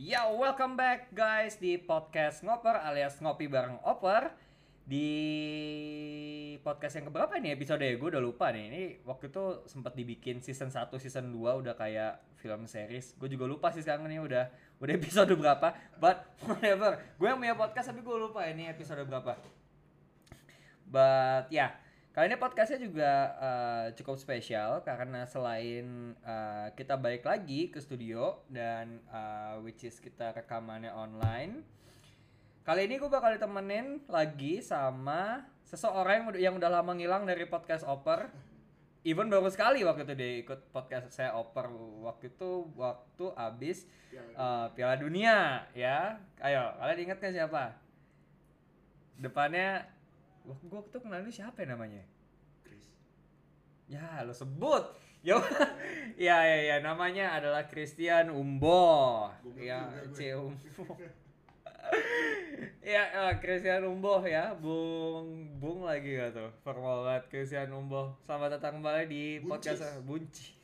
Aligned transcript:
Yo, 0.00 0.40
welcome 0.40 0.80
back 0.80 1.12
guys 1.12 1.60
di 1.60 1.76
podcast 1.76 2.40
Ngoper 2.40 2.72
alias 2.72 3.20
Ngopi 3.20 3.52
Bareng 3.52 3.84
Oper. 3.84 4.32
Di 4.88 5.12
podcast 6.64 6.96
yang 6.96 7.12
keberapa 7.12 7.36
nih 7.36 7.52
episode 7.52 7.84
Gue 7.84 8.08
udah 8.08 8.24
lupa 8.24 8.48
nih. 8.48 8.72
Ini 8.72 8.82
waktu 9.04 9.28
itu 9.28 9.60
sempat 9.68 9.92
dibikin 9.92 10.40
season 10.40 10.72
1, 10.72 10.88
season 10.96 11.28
2 11.28 11.36
udah 11.36 11.76
kayak 11.76 12.16
film 12.40 12.64
series. 12.64 13.12
Gue 13.20 13.28
juga 13.28 13.44
lupa 13.44 13.76
sih 13.76 13.84
sekarang 13.84 14.08
ini 14.08 14.24
udah 14.24 14.48
udah 14.80 14.94
episode 14.96 15.36
berapa. 15.36 15.68
But 16.00 16.32
whatever. 16.48 16.96
Gue 17.20 17.28
yang 17.28 17.36
punya 17.36 17.52
podcast 17.60 17.92
tapi 17.92 18.00
gue 18.00 18.16
lupa 18.16 18.48
ini 18.48 18.72
episode 18.72 19.04
berapa. 19.04 19.36
But 20.88 21.52
ya. 21.52 21.76
yeah. 21.76 21.89
Kali 22.10 22.26
ini 22.26 22.42
podcastnya 22.42 22.82
juga 22.82 23.38
uh, 23.38 23.86
cukup 23.94 24.18
spesial 24.18 24.82
karena 24.82 25.30
selain 25.30 26.18
uh, 26.26 26.66
kita 26.74 26.98
balik 26.98 27.22
lagi 27.22 27.70
ke 27.70 27.78
studio 27.78 28.42
dan 28.50 28.98
uh, 29.14 29.62
which 29.62 29.86
is 29.86 30.02
kita 30.02 30.34
rekamannya 30.34 30.90
online. 30.90 31.62
Kali 32.66 32.90
ini 32.90 32.98
gue 32.98 33.06
bakal 33.06 33.38
ditemenin 33.38 34.02
lagi 34.10 34.58
sama 34.58 35.46
seseorang 35.62 36.34
yang, 36.34 36.50
yang 36.50 36.54
udah 36.58 36.82
lama 36.82 36.98
ngilang 36.98 37.30
dari 37.30 37.46
podcast 37.46 37.86
Oper. 37.86 38.26
Even 39.06 39.30
baru 39.30 39.46
sekali 39.46 39.86
waktu 39.86 40.02
itu 40.02 40.14
dia 40.18 40.42
ikut 40.42 40.74
podcast 40.74 41.14
saya 41.14 41.38
Oper 41.38 41.70
waktu 42.02 42.34
itu 42.34 42.74
waktu 42.74 43.30
abis 43.38 43.86
uh, 44.34 44.66
Piala 44.74 44.98
Dunia 44.98 45.62
ya. 45.78 46.18
Ayo 46.42 46.74
kalian 46.74 47.06
ingat 47.06 47.22
kan 47.22 47.30
siapa? 47.30 47.78
Depannya 49.14 49.99
Wah, 50.48 50.56
gue 50.56 50.80
tuh 50.88 51.00
kenal 51.00 51.20
ini 51.20 51.32
siapa 51.32 51.62
ya 51.64 51.76
namanya? 51.76 52.02
Chris. 52.64 52.88
Ya, 53.90 54.24
lo 54.24 54.32
sebut. 54.32 54.96
Ya, 55.20 55.36
ya, 56.16 56.36
ya, 56.48 56.58
ya, 56.64 56.76
namanya 56.80 57.36
adalah 57.36 57.68
Christian 57.68 58.32
Umbo. 58.32 59.28
Ya. 59.60 59.84
C 60.16 60.32
Umbo. 60.32 60.96
ya, 62.80 63.02
eh, 63.04 63.34
Christian 63.36 63.84
Umbo 63.84 64.24
ya, 64.24 64.56
Bung 64.56 65.60
Bung 65.60 65.84
lagi 65.84 66.16
gak 66.16 66.32
tuh? 66.32 66.48
Formal 66.64 67.04
banget 67.04 67.24
Christian 67.28 67.68
Umbo. 67.76 68.16
Selamat 68.24 68.56
datang 68.56 68.80
kembali 68.80 69.12
di 69.12 69.44
Buncis. 69.44 69.76
podcast 69.76 70.00
Buncis. 70.08 70.56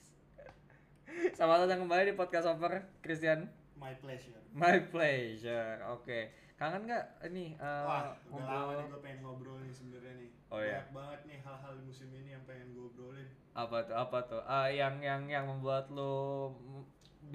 Selamat 1.36 1.68
datang 1.68 1.84
kembali 1.84 2.02
di 2.08 2.14
podcast 2.16 2.48
over 2.48 2.80
Christian. 3.04 3.52
My 3.76 3.92
pleasure. 4.00 4.40
My 4.56 4.80
pleasure. 4.88 5.84
Oke. 5.92 6.45
Kangen 6.56 6.82
nggak 6.84 7.04
ini 7.26 7.52
eh, 7.52 7.84
Wah, 7.84 8.16
udah 8.26 8.40
lama 8.40 8.56
ngobrol- 8.64 8.72
nih 8.74 8.86
gue 8.88 9.00
pengen 9.00 9.18
ngobrol 9.20 9.58
nih 9.60 9.70
sebenarnya 9.70 10.12
nih. 10.16 10.30
Oh, 10.46 10.58
iya. 10.58 10.80
Banyak 10.80 10.88
banget 10.90 11.20
nih 11.26 11.38
hal-hal 11.38 11.74
musim 11.78 12.08
ini 12.10 12.28
yang 12.30 12.44
pengen 12.44 12.72
gue 12.72 12.84
obrolin. 12.86 13.28
apa 13.52 13.76
tuh 13.82 13.94
apa 13.94 14.18
tuh 14.22 14.40
ah 14.42 14.64
yang 14.66 15.00
yang 15.00 15.24
yang 15.26 15.44
membuat 15.44 15.88
lo 15.88 16.52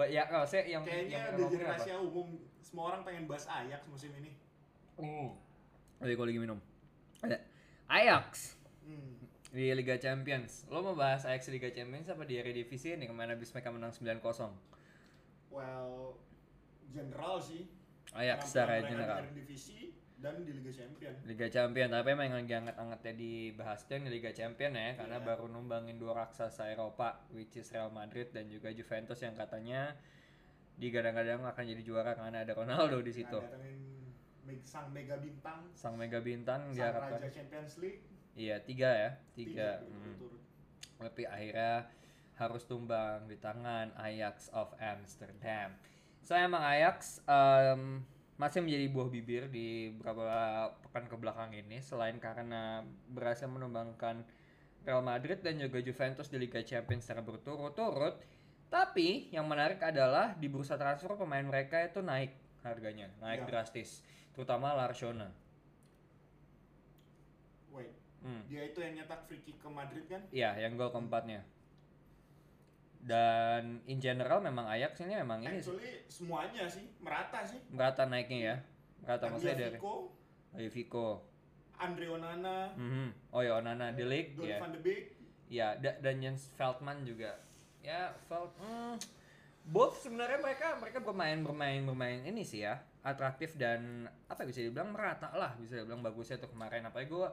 ya 0.03 0.21
oh, 0.31 0.41
saya 0.43 0.65
yang 0.65 0.81
Kayaknya 0.81 1.09
yang 1.11 1.25
udah 1.35 1.47
jadi 1.47 1.63
rahasia 1.67 1.95
umum. 1.97 2.27
Semua 2.59 2.83
orang 2.89 3.01
pengen 3.01 3.25
bahas 3.25 3.45
Ajax 3.45 3.81
musim 3.85 4.09
ini. 4.15 4.37
Hmm. 4.95 5.33
Oh, 5.97 6.05
iya, 6.05 6.13
gue 6.13 6.25
lagi 6.25 6.39
minum. 6.39 6.57
Ada 7.19 7.37
Ajax 7.87 8.57
Hmm. 8.81 9.21
di 9.51 9.69
Liga 9.69 9.93
Champions. 9.95 10.65
Lo 10.65 10.81
mau 10.81 10.95
bahas 10.95 11.21
Ajax 11.23 11.49
Liga 11.49 11.69
Champions 11.69 12.07
apa 12.07 12.23
di 12.23 12.33
Eredivisie 12.35 12.95
nih 12.95 13.05
ke 13.05 13.13
mana 13.13 13.33
habis 13.33 13.49
mereka 13.49 13.69
menang 13.69 13.91
9-0? 13.91 14.49
Well, 15.49 16.17
general 16.87 17.37
sih. 17.37 17.69
Ajax 18.11 18.39
Penampilan 18.39 18.49
secara 18.51 18.73
general. 18.83 19.19
Di 19.23 19.33
divisi 19.35 19.79
dan 20.21 20.35
di 20.45 20.51
Liga 20.53 20.69
Champion. 20.69 21.13
Liga 21.25 21.47
Champion, 21.49 21.89
tapi 21.89 22.07
emang 22.13 22.25
yang 22.29 22.37
lagi 22.37 22.53
hangat-hangatnya 22.53 23.13
dibahas 23.17 23.81
yang 23.89 24.03
di 24.05 24.11
Liga 24.13 24.31
Champion 24.31 24.71
ya, 24.71 24.89
karena 24.93 25.17
Iya. 25.17 25.25
baru 25.25 25.45
numbangin 25.49 25.97
dua 25.97 26.13
raksasa 26.15 26.69
Eropa, 26.69 27.25
which 27.33 27.57
is 27.57 27.71
Real 27.73 27.89
Madrid 27.89 28.29
dan 28.29 28.45
juga 28.45 28.69
Juventus 28.69 29.17
yang 29.17 29.33
katanya 29.33 29.97
digadang-gadang 30.77 31.41
akan 31.41 31.63
jadi 31.63 31.81
juara 31.81 32.13
karena 32.13 32.41
ada 32.41 32.53
Ronaldo 32.53 33.01
di 33.01 33.09
situ. 33.09 33.37
Nah, 33.37 33.49
sang 34.61 34.91
mega 34.91 35.15
bintang, 35.17 35.63
Sang 35.73 35.95
mega 35.95 36.19
bintang 36.19 36.69
sang 36.69 36.75
diharapkan. 36.75 37.17
raja 37.17 37.29
Champions 37.31 37.73
League. 37.79 38.01
Iya, 38.33 38.61
tiga 38.61 38.89
ya, 38.91 39.09
tiga. 39.33 39.69
Hmm. 39.81 39.89
berturut-turut. 39.89 40.41
Tapi 41.01 41.21
akhirnya 41.25 41.89
harus 42.37 42.63
tumbang 42.65 43.25
di 43.25 43.37
tangan 43.37 43.89
Ajax 43.97 44.53
of 44.53 44.69
Amsterdam. 44.77 45.73
Saya 46.21 46.45
emang 46.45 46.61
Ajax 46.61 47.19
em, 47.25 48.05
masih 48.37 48.61
menjadi 48.61 48.85
buah 48.89 49.09
bibir 49.09 49.43
di 49.49 49.91
beberapa 49.93 50.23
pekan 50.85 51.05
ke 51.09 51.15
belakang 51.17 51.51
ini 51.53 51.81
selain 51.81 52.17
karena 52.17 52.85
berhasil 53.09 53.45
menumbangkan 53.45 54.25
Real 54.81 55.05
Madrid 55.05 55.41
dan 55.45 55.61
juga 55.61 55.77
Juventus 55.77 56.25
di 56.25 56.41
Liga 56.41 56.61
Champions 56.65 57.05
secara 57.05 57.21
berturut-turut. 57.21 58.17
Tapi 58.71 59.29
yang 59.29 59.45
menarik 59.45 59.83
adalah 59.83 60.33
di 60.33 60.47
bursa 60.47 60.79
transfer 60.79 61.13
pemain 61.19 61.43
mereka 61.43 61.83
itu 61.83 61.99
naik 62.01 62.31
harganya, 62.63 63.11
naik 63.19 63.45
Ya. 63.45 63.47
drastis, 63.49 64.01
terutama 64.33 64.71
Larshona. 64.73 65.29
Wait, 67.69 67.91
Hmm. 68.21 68.41
dia 68.47 68.69
itu 68.69 68.79
yang 68.79 68.95
nyetak 68.95 69.27
free 69.27 69.41
kick 69.43 69.57
ke 69.59 69.69
Madrid 69.69 70.05
kan? 70.07 70.21
Iya, 70.31 70.55
yang 70.61 70.77
gol 70.77 70.93
keempatnya. 70.93 71.41
Dan 73.01 73.81
in 73.83 73.97
general 73.97 74.37
memang 74.39 74.65
Ajax 74.67 75.01
ini 75.01 75.15
memang 75.15 75.41
ini 75.41 75.57
sih, 75.57 75.73
Actually 75.73 75.91
semuanya 76.05 76.63
sih 76.65 76.85
merata 76.99 77.41
sih. 77.41 77.57
merata 77.67 78.05
naiknya 78.05 78.39
ya. 78.39 78.55
Merata 79.01 79.25
maksudnya 79.27 79.57
dari 79.59 79.77
Ayo 80.53 80.69
Vico. 80.69 81.25
Andre 81.75 82.05
Onana, 82.07 82.69
Mhm. 82.71 83.33
Oh 83.33 83.41
ya 83.41 83.57
Onana 83.57 83.89
De 83.89 84.05
Ligt 84.05 84.37
Donny 84.37 84.53
ya. 84.53 84.61
van 84.61 84.69
de 84.69 84.79
Beek. 84.79 85.03
Ya, 85.47 85.73
da- 85.75 85.97
dan 85.97 86.21
Jens 86.21 86.53
Veldman 86.53 87.01
juga. 87.01 87.41
Ya, 87.81 88.13
Veld 88.23 88.53
hmm, 88.55 88.95
both 89.65 89.97
sebenarnya 89.97 90.37
mereka 90.37 90.77
mereka 90.77 91.01
bermain 91.01 91.41
bermain 91.41 91.81
bermain 91.81 92.21
ini 92.21 92.41
sih 92.41 92.61
ya 92.61 92.77
atraktif 93.01 93.53
dan 93.55 94.05
apa 94.27 94.41
ya, 94.41 94.47
bisa 94.47 94.59
dibilang 94.61 94.89
merata 94.89 95.29
lah 95.31 95.53
bisa 95.55 95.75
dibilang 95.75 95.99
bagusnya 95.99 96.37
tuh 96.37 96.45
kemarin 96.47 96.81
apa 96.83 97.01
gue 97.01 97.27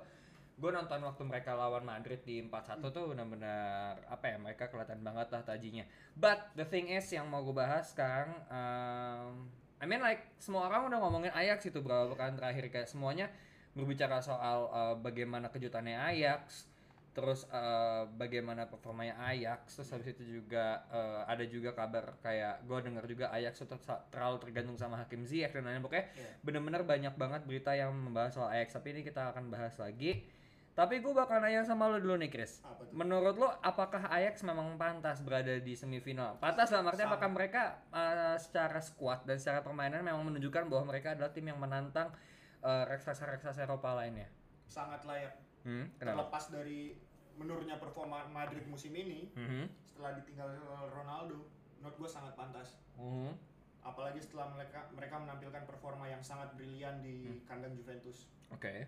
gue 0.59 0.71
nonton 0.71 0.99
waktu 1.01 1.23
mereka 1.23 1.55
lawan 1.55 1.87
Madrid 1.87 2.19
di 2.23 2.43
4-1 2.43 2.83
tuh 2.91 3.15
benar-benar 3.15 4.03
apa 4.11 4.25
ya 4.27 4.37
mereka 4.37 4.67
kelihatan 4.67 5.01
banget 5.01 5.31
lah 5.31 5.43
tajinya. 5.47 5.87
But 6.19 6.51
the 6.59 6.67
thing 6.67 6.91
is 6.91 7.07
yang 7.09 7.31
mau 7.31 7.41
gue 7.41 7.55
bahas 7.55 7.95
sekarang 7.95 8.35
um, 8.51 9.47
I 9.79 9.87
mean 9.87 10.03
like 10.03 10.27
semua 10.43 10.67
orang 10.67 10.91
udah 10.91 10.99
ngomongin 10.99 11.31
Ajax 11.31 11.71
itu 11.71 11.79
berapa 11.79 12.11
pekan 12.11 12.35
terakhir 12.35 12.67
kayak 12.69 12.89
semuanya 12.91 13.31
berbicara 13.73 14.19
soal 14.19 14.67
uh, 14.69 14.95
bagaimana 14.99 15.47
kejutannya 15.49 15.95
Ajax 15.95 16.67
terus 17.09 17.51
eh, 17.51 18.05
bagaimana 18.15 18.71
performanya 18.71 19.19
Ajax 19.27 19.75
terus 19.75 19.91
habis 19.91 20.15
itu 20.15 20.39
juga 20.39 20.87
eh, 20.87 21.27
ada 21.27 21.43
juga 21.51 21.75
kabar 21.75 22.15
kayak 22.23 22.63
gue 22.63 22.79
dengar 22.79 23.05
juga 23.11 23.27
Ajax 23.35 23.67
itu 23.67 23.75
ter- 23.75 24.05
terlalu 24.15 24.39
tergantung 24.39 24.79
sama 24.79 25.03
Hakim 25.03 25.27
Ziyech 25.27 25.51
dan 25.51 25.67
lain-lain. 25.67 25.83
Pokoknya 25.83 26.07
Iya. 26.15 26.31
bener-bener 26.47 26.83
banyak 26.87 27.15
banget 27.19 27.43
berita 27.43 27.75
yang 27.75 27.91
membahas 27.91 28.39
soal 28.39 28.55
Ajax. 28.55 28.71
Tapi 28.79 28.95
ini 28.95 29.01
kita 29.03 29.35
akan 29.35 29.51
bahas 29.51 29.75
lagi 29.83 30.31
tapi 30.79 31.03
gue 31.03 31.11
bakal 31.11 31.43
nanya 31.43 31.67
sama 31.67 31.91
lo 31.91 31.99
dulu 31.99 32.15
nih 32.15 32.31
Chris 32.31 32.63
menurut 32.95 33.35
lo 33.35 33.51
apakah 33.61 34.07
Ajax 34.09 34.47
memang 34.47 34.79
pantas 34.79 35.19
berada 35.21 35.51
di 35.59 35.75
semifinal 35.75 36.39
pantas 36.39 36.71
artinya 36.71 36.95
Sama. 36.95 37.11
apakah 37.11 37.29
mereka 37.29 37.63
eh, 37.91 38.39
secara 38.39 38.79
squad 38.79 39.27
dan 39.27 39.43
secara 39.43 39.59
permainan 39.61 40.07
memang 40.07 40.23
menunjukkan 40.25 40.71
bahwa 40.71 40.95
mereka 40.95 41.19
adalah 41.19 41.35
tim 41.35 41.51
yang 41.51 41.59
menantang 41.59 42.15
eh, 42.63 42.85
raksasa-raksasa 42.87 43.67
Eropa 43.67 43.91
lainnya 43.93 44.31
Sangat 44.69 45.03
layak. 45.03 45.35
hmm, 45.65 45.99
kenapa? 45.99 46.15
Terlepas 46.15 46.45
dari 46.53 46.95
menurunnya 47.35 47.79
performa 47.79 48.23
Madrid 48.29 48.63
musim 48.65 48.93
ini 48.93 49.35
Mhm, 49.35 49.67
setelah 49.83 50.15
ditinggal 50.15 50.47
Ronaldo, 50.93 51.43
menurut 51.79 51.97
gue 51.97 52.11
sangat 52.11 52.37
pantas. 52.37 52.79
mhm. 52.95 53.35
Apalagi 53.81 54.21
setelah 54.21 54.53
mereka 54.53 54.85
mereka 54.93 55.17
menampilkan 55.17 55.65
performa 55.65 56.05
yang 56.05 56.21
sangat 56.21 56.53
brilian 56.53 57.01
di 57.01 57.27
Hmm. 57.27 57.41
kandang 57.49 57.73
Juventus, 57.73 58.29
Oke. 58.53 58.85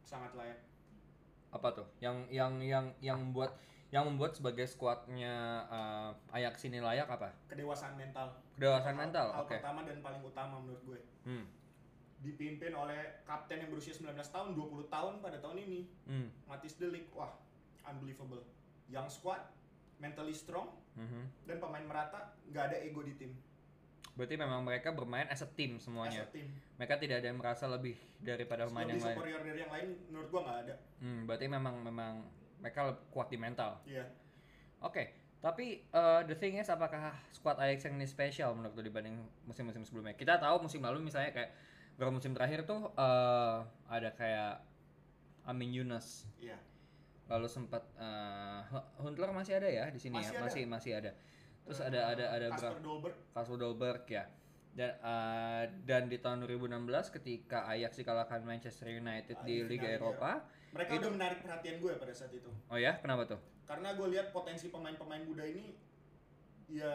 sangat 0.00 0.32
layak. 0.32 0.60
Apa 1.48 1.68
tuh 1.72 1.86
yang 1.98 2.26
yang 2.28 2.58
yang 2.58 2.86
yang 3.00 3.18
membuat 3.18 3.54
yang 3.88 4.02
membuat 4.04 4.34
sebagai 4.34 4.66
skuadnya 4.66 5.34
uh, 5.66 6.10
Ajax 6.30 6.64
ini 6.64 6.78
layak 6.78 7.06
apa 7.08 7.30
Kedewasaan 7.46 7.94
mental. 7.94 8.34
kedewasaan 8.52 8.92
Hal- 8.92 9.00
mental 9.00 9.26
Hal 9.30 9.40
oke 9.40 9.56
pertama 9.56 9.80
dan 9.82 9.98
paling 10.00 10.22
utama 10.22 10.58
menurut 10.58 10.82
gue. 10.84 11.00
hmm. 11.24 11.46
Dipimpin 12.18 12.72
oleh 12.72 12.98
kapten 13.22 13.60
yang 13.60 13.68
berusia 13.68 13.92
19 13.92 14.10
tahun, 14.26 14.48
20 14.52 14.88
tahun 14.88 15.20
pada 15.20 15.38
tahun 15.38 15.58
ini, 15.60 15.80
Hmm. 16.02 16.28
Matis 16.44 16.74
Delik. 16.74 17.06
Wah, 17.12 17.30
unbelievable. 17.84 18.42
Young 18.88 19.06
squad, 19.06 19.38
mentally 19.96 20.32
strong, 20.32 20.72
Mhm. 20.94 21.22
dan 21.44 21.56
pemain 21.58 21.84
merata, 21.84 22.34
nggak 22.46 22.64
ada 22.66 22.76
ego 22.80 23.00
di 23.00 23.14
tim. 23.14 23.30
Berarti 24.16 24.34
memang 24.34 24.60
mereka 24.60 24.90
bermain 24.90 25.28
as 25.28 25.38
a 25.38 25.48
team 25.48 25.76
As 25.76 25.84
semuanya 25.84 26.24
a 26.24 26.30
team. 26.30 26.48
mereka 26.74 26.96
tidak 26.96 27.20
ada 27.20 27.28
yang 27.28 27.36
merasa 27.36 27.64
lebih 27.66 27.92
daripada 28.18 28.64
pemain 28.64 28.82
Lebih 28.82 28.96
yang 28.96 29.04
lain 29.04 29.14
superior 29.14 29.40
dari 29.42 29.58
yang 29.60 29.70
lain, 29.70 29.88
menurut 30.08 30.28
gua 30.30 30.40
nggak 30.42 30.58
ada. 30.62 30.74
hmm, 30.98 31.20
berarti 31.22 31.46
memang 31.46 31.74
memang 31.80 32.12
mereka 32.56 32.80
kuat 33.08 33.28
di 33.28 33.36
mental 33.36 33.76
Iya. 33.84 34.08
oke 34.78 35.04
tapi 35.36 35.84
uh, 35.90 36.24
the 36.24 36.34
thing 36.34 36.56
is 36.56 36.66
apakah 36.66 37.12
squad 37.30 37.54
Ajax 37.56 37.84
yang 37.84 37.94
ini 37.94 38.08
spesial 38.08 38.50
menurut 38.50 38.72
lu 38.74 38.82
dibanding 38.82 39.14
musim-musim 39.44 39.84
sebelumnya 39.84 40.12
kita 40.12 40.36
tahu 40.36 40.58
musim 40.60 40.80
lalu 40.80 41.04
misalnya 41.04 41.30
kayak 41.30 41.52
beberapa 41.92 42.12
musim 42.14 42.32
terakhir 42.32 42.64
tuh 42.64 42.88
uh, 42.90 43.60
ada 43.86 44.10
kayak 44.10 44.64
Amin 45.44 45.70
Yunus 45.70 46.24
Iya. 46.36 46.56
lalu 47.26 47.46
sempat 47.46 47.82
eh, 47.94 48.60
Huntler 48.96 49.30
masih 49.30 49.56
ada 49.56 49.66
ya 49.66 49.86
di 49.86 49.98
sini 49.98 50.14
Masih 50.16 50.30
ya 50.30 50.32
ada. 50.32 50.42
masih 50.42 50.62
masih 50.64 50.92
ada 50.94 51.10
terus 51.66 51.82
ada 51.82 52.00
ada 52.08 52.24
ada 52.30 52.46
Kasper 52.48 52.78
Dolberg. 52.78 53.16
Kasper 53.30 53.56
Dolberg 53.56 54.02
ya 54.06 54.24
Dan 54.70 54.92
eh, 54.94 55.64
dan 55.82 56.06
di 56.06 56.16
tahun 56.16 56.44
2016 56.44 56.68
ketika 57.10 57.64
Ajax 57.66 57.96
dikalahkan 57.96 58.40
Manchester 58.40 58.86
United 58.88 59.34
Ah, 59.34 59.42
di 59.42 59.64
Liga 59.64 59.88
final, 59.88 59.98
Eropa. 59.98 60.30
Mereka 60.70 61.00
udah 61.00 61.10
menarik 61.10 61.38
perhatian 61.40 61.80
gue 61.80 61.92
pada 61.96 62.12
saat 62.12 62.28
itu. 62.30 62.52
Oh 62.68 62.76
ya, 62.76 63.00
kenapa 63.00 63.24
tuh? 63.26 63.40
Karena 63.64 63.96
gue 63.96 64.06
lihat 64.06 64.30
potensi 64.30 64.68
pemain-pemain 64.68 65.24
muda 65.24 65.42
ini 65.42 65.72
ya 66.68 66.92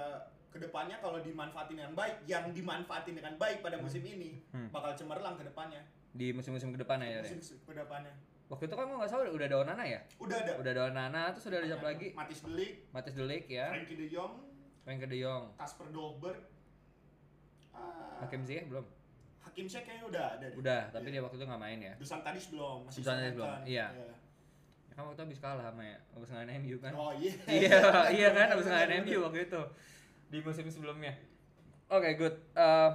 ke 0.47 0.59
depannya 0.59 0.99
kalau 0.99 1.17
dimanfaatin 1.19 1.73
dengan 1.73 1.93
baik, 1.95 2.21
yang 2.25 2.51
dimanfaatin 2.51 3.15
dengan 3.15 3.33
baik 3.35 3.59
pada 3.59 3.79
musim 3.79 4.03
ini 4.03 4.43
Hmm. 4.51 4.69
bakal 4.69 4.93
cemerlang 4.93 5.35
ke 5.35 5.43
depannya. 5.43 5.81
Di 6.11 6.29
musim-musim 6.29 6.69
ke 6.69 6.79
depan 6.79 6.99
ya. 6.99 7.17
ya? 7.17 7.21
Musim 7.25 7.39
ke 7.57 7.73
depannya. 7.73 8.13
Waktu 8.45 8.67
itu 8.67 8.75
kan 8.75 8.83
gua 8.83 8.97
nggak 8.99 9.09
salah 9.09 9.25
udah 9.25 9.47
ada 9.47 9.57
Onana 9.57 9.83
ya? 9.87 9.99
Udah 10.19 10.37
ada. 10.37 10.53
Udah 10.59 10.69
ada 10.69 10.81
Onana, 10.85 11.21
terus 11.31 11.47
udah 11.47 11.57
ada 11.57 11.67
siapa 11.71 11.85
lagi? 11.87 12.07
Matis 12.11 12.39
Delik, 12.43 12.71
Matis 12.91 13.13
Delik 13.15 13.45
ya, 13.47 13.71
Frankie 13.71 13.95
De 13.95 14.05
Jong, 14.05 14.33
Frankie 14.81 15.05
De 15.05 15.17
Jong, 15.19 15.45
Kasper 15.55 15.87
Dolberg, 15.89 16.41
ah, 17.71 18.17
Hakim 18.19 18.41
Ziyech 18.43 18.65
belum? 18.65 18.85
Hakim 19.41 19.65
Ziyech 19.69 19.85
kayaknya 19.85 20.05
udah 20.09 20.25
ada. 20.37 20.45
deh. 20.49 20.57
Udah, 20.57 20.81
tapi 20.89 21.07
Iya. 21.07 21.13
dia 21.13 21.21
waktu 21.21 21.35
itu 21.37 21.45
nggak 21.45 21.61
main 21.61 21.79
ya. 21.79 21.93
Dusan 21.97 22.19
Tadic 22.21 22.45
belum, 22.49 22.77
masih 22.85 22.99
Dusan 23.01 23.15
Tadic 23.15 23.33
belum, 23.37 23.53
iya. 23.65 23.87
Ya 24.89 24.93
kan 24.93 25.01
waktu 25.07 25.15
itu 25.15 25.23
habis 25.23 25.39
kalah 25.39 25.63
sama 25.63 25.83
ya, 25.85 25.97
habis 26.11 26.27
ngalahin 26.29 26.51
MU 26.59 26.77
kan. 26.77 26.91
Oh 26.93 27.11
iya. 27.13 27.33
iya, 27.61 27.79
iya 28.11 28.29
kan 28.33 28.47
habis 28.51 28.65
ngalahin 28.65 29.01
MU 29.01 29.17
waktu 29.23 29.39
itu 29.45 29.61
di 30.27 30.37
musim 30.41 30.65
sebelumnya. 30.67 31.13
Oke, 31.87 32.15
good. 32.15 32.35
Uh, 32.53 32.91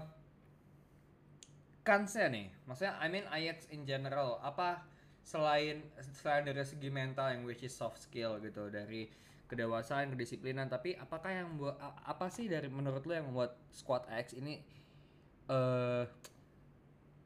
kansnya 1.86 2.26
nih, 2.26 2.50
maksudnya 2.66 2.98
I 2.98 3.06
mean 3.06 3.24
Ajax 3.30 3.70
in 3.70 3.86
general, 3.86 4.42
apa 4.42 4.82
selain 5.22 5.82
selain 6.14 6.42
dari 6.42 6.62
segi 6.62 6.90
mental 6.90 7.30
yang 7.30 7.42
which 7.42 7.62
is 7.62 7.74
soft 7.74 7.98
skill 7.98 8.38
gitu 8.38 8.70
dari 8.70 9.10
kedewasaan, 9.46 10.10
kedisiplinan, 10.14 10.66
tapi 10.66 10.98
apakah 10.98 11.30
yang 11.30 11.54
buat 11.54 11.78
apa 11.80 12.26
sih 12.30 12.50
dari 12.50 12.66
menurut 12.66 13.06
lo 13.06 13.12
yang 13.14 13.30
membuat 13.30 13.54
squad 13.70 14.02
Ajax 14.10 14.34
ini 14.34 14.58
eh 15.46 16.04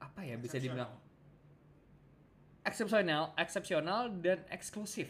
apa 0.01 0.21
ya 0.25 0.37
bisa 0.37 0.61
dibilang 0.61 0.93
eksepsional, 2.61 3.33
eksepsional 3.41 4.13
dan 4.21 4.45
eksklusif. 4.53 5.09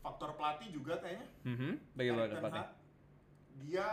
Faktor 0.00 0.36
pelatih 0.36 0.68
juga 0.72 1.00
kayaknya. 1.00 1.28
Bagaimana 1.96 2.24
Erik 2.24 2.32
Ten 2.32 2.38
dapatnya? 2.40 2.64
Hag, 2.64 2.72
Dia 3.64 3.88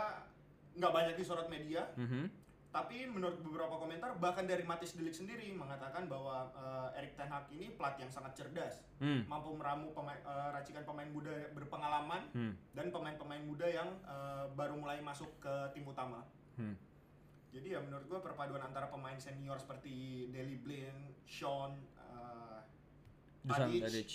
nggak 0.76 0.92
banyak 0.92 1.14
disorot 1.16 1.48
media, 1.52 1.88
Mhm. 1.96 2.41
Tapi 2.72 3.04
menurut 3.04 3.36
beberapa 3.38 3.76
komentar 3.76 4.16
bahkan 4.16 4.48
dari 4.48 4.64
Matis 4.64 4.96
Delik 4.96 5.12
sendiri 5.12 5.52
mengatakan 5.52 6.08
bahwa 6.08 6.48
eh, 6.50 6.98
Erik 6.98 7.14
Ten 7.14 7.28
Hag 7.28 7.52
ini 7.52 7.76
pelatih 7.76 8.08
yang 8.08 8.12
sangat 8.12 8.32
cerdas, 8.32 8.80
Hmm. 8.96 9.28
mampu 9.28 9.52
meramu 9.52 9.92
pemain, 9.92 10.16
eh, 10.16 10.48
racikan 10.50 10.80
pemain 10.82 11.04
muda 11.06 11.52
berpengalaman 11.52 12.32
Hmm. 12.32 12.56
dan 12.72 12.88
pemain-pemain 12.88 13.44
muda 13.44 13.68
yang 13.68 13.92
eh, 14.02 14.44
baru 14.52 14.80
mulai 14.80 15.04
masuk 15.04 15.36
ke 15.36 15.54
tim 15.76 15.84
utama. 15.84 16.24
Hmm. 16.56 16.72
Jadi 17.52 17.76
ya 17.76 17.84
menurut 17.84 18.08
gua 18.08 18.24
perpaduan 18.24 18.64
antara 18.64 18.88
pemain 18.88 19.20
senior 19.20 19.60
seperti 19.60 20.26
Deli 20.32 20.56
Blind, 20.56 21.20
Sean, 21.28 21.76
Dusan 23.42 23.68
Tadic, 23.68 23.82
Tadic. 23.82 24.10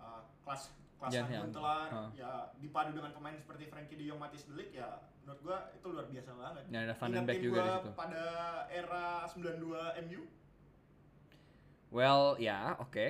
uh, 0.00 0.24
kelas 0.42 0.72
kelas 0.98 1.10
Jan 1.12 1.52
Ah. 1.60 2.08
ya 2.10 2.30
dipadu 2.56 2.96
dengan 2.96 3.12
pemain 3.12 3.36
seperti 3.36 3.68
Frankie 3.68 3.94
De 3.94 4.08
Jong, 4.08 4.16
Matis 4.16 4.48
Delik 4.48 4.72
ya 4.72 4.88
menurut 5.28 5.44
gua 5.44 5.58
itu 5.76 5.86
luar 5.92 6.08
biasa 6.08 6.30
banget. 6.32 6.62
Ya, 6.72 6.78
ada 6.88 6.94
Van 6.96 7.10
den 7.12 7.24
Beek 7.28 7.40
juga 7.44 7.60
di 7.60 7.70
situ. 7.76 7.90
pada 7.92 8.24
era 8.72 9.04
92 9.28 10.00
MU. 10.08 10.20
Well, 11.92 12.40
ya, 12.40 12.80
oke. 12.80 13.06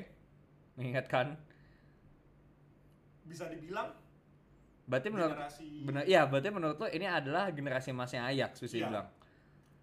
Mengingatkan. 0.75 1.38
Bisa 3.23 3.47
dibilang 3.47 3.94
Berarti 4.88 5.12
menurut 5.12 5.37
generasi 5.37 5.69
benar 5.85 6.03
iya, 6.09 6.25
berarti 6.25 6.49
menurut 6.49 6.81
lo 6.81 6.88
ini 6.88 7.05
adalah 7.05 7.53
generasi 7.53 7.93
emasnya 7.93 8.25
Ajax 8.25 8.56
bisa 8.59 8.75
Iya. 8.75 8.82
dibilang. 8.88 9.09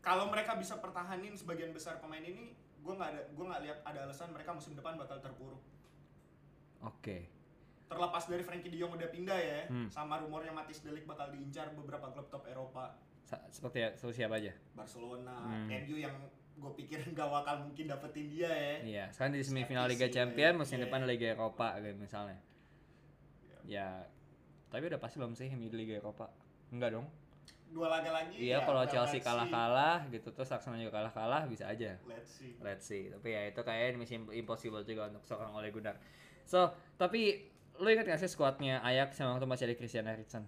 kalau 0.02 0.26
mereka 0.28 0.58
bisa 0.58 0.82
pertahanin 0.82 1.34
sebagian 1.34 1.70
besar 1.70 2.02
pemain 2.02 2.22
ini, 2.22 2.58
gua 2.82 2.98
nggak 2.98 3.10
ada 3.14 3.22
gua 3.32 3.46
nggak 3.54 3.62
lihat 3.64 3.78
ada 3.86 4.00
alasan 4.04 4.34
mereka 4.34 4.52
musim 4.52 4.74
depan 4.74 4.98
bakal 4.98 5.22
terpuruk. 5.22 5.62
Oke. 6.82 7.30
Terlepas 7.86 8.24
dari 8.26 8.42
Frankie 8.42 8.68
De 8.68 8.78
Jong 8.78 8.94
udah 8.94 9.08
pindah 9.08 9.38
ya, 9.38 9.62
Hmm. 9.68 9.88
sama 9.88 10.18
rumornya 10.18 10.50
Matis 10.50 10.82
Delik 10.82 11.06
bakal 11.06 11.30
diincar 11.30 11.70
beberapa 11.72 12.10
klub 12.10 12.28
top 12.28 12.44
Eropa, 12.46 12.98
Sa- 13.22 13.42
seperti 13.48 13.78
ya, 13.80 13.90
siapa 13.94 14.36
aja? 14.36 14.54
Barcelona, 14.74 15.38
Hmm. 15.46 15.70
MU 15.70 15.96
yang 15.96 16.14
gue 16.56 16.72
pikir 16.76 16.98
nggak 17.14 17.30
bakal 17.32 17.56
mungkin 17.62 17.86
dapetin 17.86 18.28
dia 18.28 18.50
ya. 18.50 18.76
Iya, 18.82 19.06
sekarang 19.12 19.34
di 19.34 19.42
semifinal 19.42 19.86
Liga 19.86 20.08
Champions, 20.08 20.54
iya. 20.54 20.58
musim 20.58 20.78
depan 20.80 21.04
Liga 21.04 21.28
Eropa 21.32 21.78
gitu 21.78 21.94
misalnya. 21.96 22.38
Ya. 23.44 23.58
Ya, 23.66 23.88
tapi 24.70 24.86
udah 24.86 24.98
pasti 24.98 25.18
belum 25.18 25.34
sih 25.34 25.50
MU 25.52 25.68
di 25.68 25.78
Liga 25.78 25.98
Eropa. 25.98 26.30
Enggak 26.70 26.94
dong. 26.94 27.06
Dua 27.68 27.92
laga 27.92 28.08
lagi. 28.10 28.40
Iya, 28.40 28.62
ya, 28.62 28.66
kalau 28.66 28.86
Chelsea 28.88 29.20
kalah-kalah 29.20 30.08
gitu 30.08 30.32
terus 30.32 30.48
Arsenal 30.48 30.80
juga 30.80 30.96
kalah-kalah 30.96 31.44
bisa 31.46 31.68
aja. 31.68 31.98
Let's 32.04 32.32
see. 32.32 32.56
Let's 32.58 32.86
see. 32.88 33.10
Tapi 33.10 33.28
ya 33.28 33.42
itu 33.46 33.60
kayaknya 33.60 34.00
mission 34.00 34.22
impossible 34.32 34.82
juga 34.82 35.10
untuk 35.10 35.22
seorang 35.24 35.52
Ole 35.52 35.70
Gunnar. 35.70 35.98
So, 36.46 36.70
tapi 36.96 37.42
lu 37.80 37.88
ingat 37.92 38.08
gak 38.08 38.22
sih 38.24 38.32
skuadnya 38.32 38.80
Ajax 38.82 39.20
yang 39.20 39.36
waktu 39.36 39.48
masih 39.48 39.64
ada 39.68 39.76
Christian 39.76 40.08
Eriksen? 40.08 40.44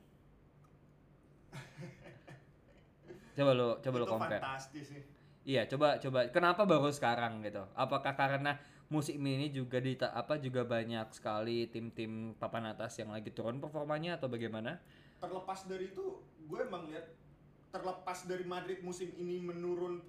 coba 3.37 3.51
lu 3.53 3.69
coba 3.83 3.95
itu 3.99 4.07
compare. 4.07 4.41
fantastis 4.41 4.85
sih. 4.91 5.01
Iya, 5.47 5.63
coba 5.71 5.95
coba 6.03 6.27
kenapa 6.27 6.67
baru 6.67 6.91
sekarang 6.91 7.39
gitu? 7.43 7.63
Apakah 7.71 8.15
karena 8.15 8.59
musim 8.87 9.19
ini 9.23 9.51
juga 9.51 9.79
di 9.79 9.95
apa 9.99 10.39
juga 10.39 10.63
banyak 10.67 11.07
sekali 11.11 11.67
tim-tim 11.71 12.35
papan 12.35 12.71
atas 12.71 12.99
yang 12.99 13.11
lagi 13.11 13.31
turun 13.31 13.59
performanya 13.63 14.19
atau 14.19 14.27
bagaimana? 14.27 14.79
Terlepas 15.19 15.63
dari 15.67 15.91
itu, 15.91 16.19
gue 16.47 16.59
emang 16.63 16.87
lihat 16.91 17.15
terlepas 17.71 18.27
dari 18.27 18.43
Madrid 18.47 18.79
musim 18.83 19.11
ini 19.15 19.39
menurun 19.43 20.03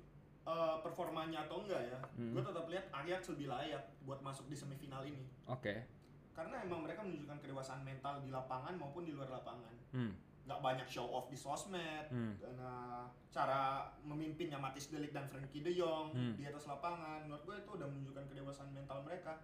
eh, 0.48 0.76
performanya 0.80 1.44
atau 1.44 1.60
enggak 1.60 1.82
ya, 1.86 1.98
Hmm. 2.16 2.32
gue 2.32 2.40
tetap 2.40 2.64
lihat 2.72 2.88
Ajax 2.88 3.28
lebih 3.36 3.52
layak 3.52 3.84
buat 4.08 4.24
masuk 4.24 4.48
di 4.48 4.56
semifinal 4.56 5.04
ini. 5.04 5.28
Oke. 5.44 5.97
Karena 6.38 6.62
emang 6.62 6.80
mereka 6.80 7.02
menunjukkan 7.02 7.38
kedewasaan 7.40 7.82
mental 7.82 8.22
di 8.22 8.30
lapangan 8.30 8.70
maupun 8.72 9.02
di 9.02 9.10
luar 9.10 9.26
lapangan. 9.32 9.74
Hmm. 9.90 10.14
Nggak 10.46 10.60
banyak 10.62 10.86
show 10.86 11.04
off 11.04 11.26
di 11.26 11.34
sosmed, 11.36 12.06
Hmm. 12.08 12.38
dan 12.38 12.54
eh, 12.54 13.04
cara 13.28 13.60
memimpinnya 14.00 14.56
Matis 14.56 14.86
Delik 14.86 15.10
dan 15.10 15.26
Frankie 15.26 15.60
De 15.60 15.72
Jong 15.72 16.08
Hmm. 16.08 16.34
di 16.34 16.46
atas 16.46 16.64
lapangan 16.64 17.20
menurut 17.20 17.42
gue 17.42 17.56
itu 17.58 17.70
udah 17.72 17.84
menunjukkan 17.84 18.24
kedewasaan 18.24 18.70
mental 18.70 19.02
mereka 19.02 19.42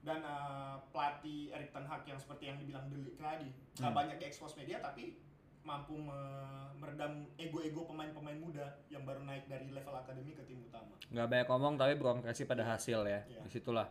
dan 0.00 0.20
eh, 0.20 0.74
pelatih 0.86 1.50
Erik 1.50 1.70
Ten 1.70 1.82
Hag 1.82 2.04
yang 2.04 2.16
seperti 2.16 2.44
yang 2.44 2.56
dibilang 2.56 2.86
Delik 2.86 3.16
tadi 3.16 3.48
nggak 3.72 3.82
Hmm. 3.82 3.96
banyak 3.96 4.16
diekspos 4.18 4.52
media 4.54 4.78
tapi 4.78 5.16
mampu 5.62 5.96
me- 5.96 6.70
meredam 6.76 7.12
ego-ego 7.36 7.82
pemain-pemain 7.84 8.34
muda 8.36 8.66
yang 8.88 9.02
baru 9.02 9.22
naik 9.22 9.46
dari 9.46 9.70
level 9.70 9.94
akademi 9.94 10.34
ke 10.34 10.42
tim 10.42 10.58
utama 10.60 10.90
nggak 11.04 11.26
banyak 11.26 11.46
ngomong 11.48 11.74
tapi 11.76 11.92
berkonsentrasi 11.94 12.44
pada 12.44 12.62
hasil 12.64 13.00
ya. 13.04 13.22
Iya. 13.24 13.40
Di 13.40 13.50
situlah 13.50 13.86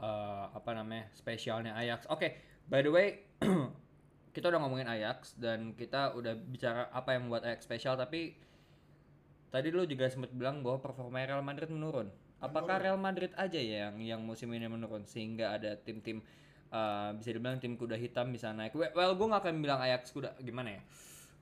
eh, 0.00 0.44
apa 0.50 0.70
namanya 0.72 1.12
spesialnya 1.12 1.76
Ajax. 1.76 2.08
Oke, 2.08 2.40
by 2.66 2.80
the 2.80 2.90
way 2.90 3.06
kita 4.34 4.48
udah 4.48 4.60
ngomongin 4.62 4.88
Ajax 4.88 5.36
dan 5.36 5.76
kita 5.76 6.16
udah 6.16 6.34
bicara 6.34 6.88
apa 6.90 7.14
yang 7.14 7.28
membuat 7.28 7.46
Ajax 7.46 7.66
spesial 7.66 7.98
tapi 7.98 8.34
tadi 9.50 9.68
lu 9.74 9.82
juga 9.84 10.06
sempat 10.06 10.30
bilang 10.30 10.62
bahwa 10.62 10.78
performa 10.78 11.26
Real 11.26 11.42
Madrid 11.42 11.68
menurun. 11.68 12.08
Apakah 12.40 12.80
Menurun. 12.80 12.86
Real 12.86 12.98
Madrid 12.98 13.32
aja 13.36 13.60
ya 13.60 13.90
yang 13.90 14.00
yang 14.00 14.20
musim 14.24 14.48
ini 14.54 14.64
menurun 14.64 15.04
sehingga 15.04 15.58
ada 15.58 15.76
tim-tim 15.76 16.24
eh, 16.70 17.10
bisa 17.18 17.28
dibilang 17.34 17.58
tim 17.60 17.74
kuda 17.76 17.98
hitam 17.98 18.30
bisa 18.32 18.54
naik. 18.54 18.72
Well, 18.72 19.12
gue 19.18 19.26
nggak 19.26 19.42
akan 19.44 19.54
bilang 19.60 19.82
Ajax 19.82 20.14
kuda 20.14 20.38
gimana 20.40 20.78
ya. 20.78 20.82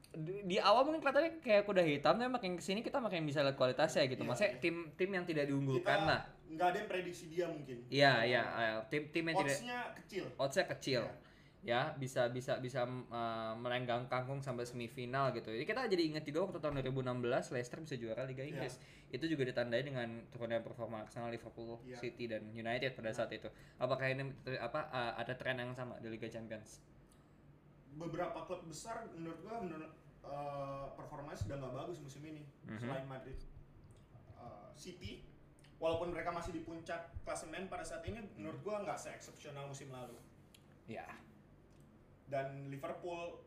Di, 0.08 0.40
di 0.48 0.56
awal 0.56 0.88
mungkin 0.88 1.04
kelihatannya 1.04 1.44
kayak 1.44 1.68
kuda 1.68 1.84
hitam, 1.84 2.16
tapi 2.16 2.32
makin 2.32 2.56
ke 2.56 2.64
sini 2.64 2.80
kita 2.80 2.96
makin 2.96 3.28
bisa 3.28 3.44
lihat 3.44 3.60
kualitasnya 3.60 4.08
gitu. 4.08 4.24
Iya, 4.24 4.28
Maksudnya 4.32 4.52
iya. 4.56 4.62
tim 4.64 4.76
tim 4.96 5.10
yang 5.12 5.24
tidak 5.28 5.44
kita 5.46 5.52
diunggulkan 5.52 5.98
lah. 6.08 6.20
Nggak 6.48 6.66
ada 6.66 6.78
yang 6.78 6.88
prediksi 6.88 7.24
dia 7.28 7.46
mungkin 7.46 7.84
Iya, 7.88 8.12
iya, 8.24 8.42
eh, 8.42 8.76
tim-tim 8.88 9.24
yang 9.26 9.36
tidak 9.38 9.52
oddsnya 9.52 9.78
kecil 9.94 10.24
oddsnya 10.34 10.64
kecil. 10.66 11.02
Iya. 11.04 11.26
Ya, 11.58 11.80
bisa 11.92 12.30
bisa 12.30 12.62
bisa 12.62 12.86
uh, 12.86 13.52
melenggang 13.58 14.06
kangkung 14.06 14.38
sampai 14.38 14.62
semifinal 14.62 15.34
gitu. 15.34 15.50
Jadi 15.50 15.66
kita 15.66 15.84
jadi 15.84 16.02
ingat 16.06 16.22
juga 16.22 16.46
waktu 16.46 16.62
tahun 16.62 16.78
2016 16.86 17.18
Leicester 17.50 17.82
bisa 17.82 17.98
juara 17.98 18.22
Liga 18.24 18.40
Iya. 18.40 18.54
Inggris. 18.54 18.78
Itu 19.10 19.26
juga 19.26 19.42
ditandai 19.44 19.82
dengan 19.82 20.06
turunnya 20.30 20.62
performa 20.62 21.02
Arsenal, 21.02 21.28
Liverpool, 21.28 21.82
Iya. 21.82 21.98
City 21.98 22.30
dan 22.30 22.46
United 22.48 22.94
pada 22.94 23.10
saat 23.10 23.34
itu. 23.34 23.50
Apakah 23.76 24.06
ini 24.06 24.30
apa 24.56 24.86
uh, 24.88 25.12
ada 25.18 25.34
tren 25.34 25.58
yang 25.58 25.74
sama 25.74 25.98
di 25.98 26.08
Liga 26.08 26.26
Champions? 26.26 26.80
beberapa 27.90 28.46
klub 28.46 28.62
besar 28.62 29.10
menurut 29.10 29.42
gua 29.42 29.58
menurut 29.58 29.90
eh, 30.22 30.86
performanya 30.94 31.34
sudah 31.34 31.56
nggak 31.58 31.74
bagus 31.74 31.98
musim 31.98 32.22
ini 32.22 32.46
Mhm. 32.62 32.78
selain 32.78 33.02
Madrid 33.04 33.34
Eh, 34.38 34.68
City 34.72 35.26
walaupun 35.78 36.10
mereka 36.10 36.34
masih 36.34 36.54
di 36.54 36.62
puncak 36.62 37.10
klasemen 37.22 37.70
pada 37.70 37.86
saat 37.86 38.02
ini 38.06 38.22
menurut 38.38 38.60
gua 38.62 38.82
nggak 38.82 38.98
se-eksepsional 38.98 39.66
musim 39.66 39.90
lalu. 39.90 40.18
Ya. 40.88 41.04
dan 42.28 42.68
Liverpool 42.68 43.40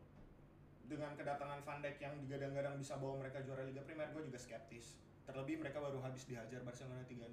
dengan 0.86 1.14
kedatangan 1.14 1.62
Van 1.62 1.78
Dijk 1.78 2.02
yang 2.02 2.14
digadang-gadang 2.18 2.74
bisa 2.82 2.98
bawa 2.98 3.22
mereka 3.22 3.38
juara 3.46 3.62
Liga 3.62 3.78
Primer 3.86 4.10
gue 4.10 4.26
juga 4.26 4.38
skeptis. 4.38 4.98
Terlebih 5.22 5.62
mereka 5.62 5.78
baru 5.78 6.02
habis 6.02 6.26
dihajar 6.26 6.66
Barcelona 6.66 7.06
3-0 7.06 7.30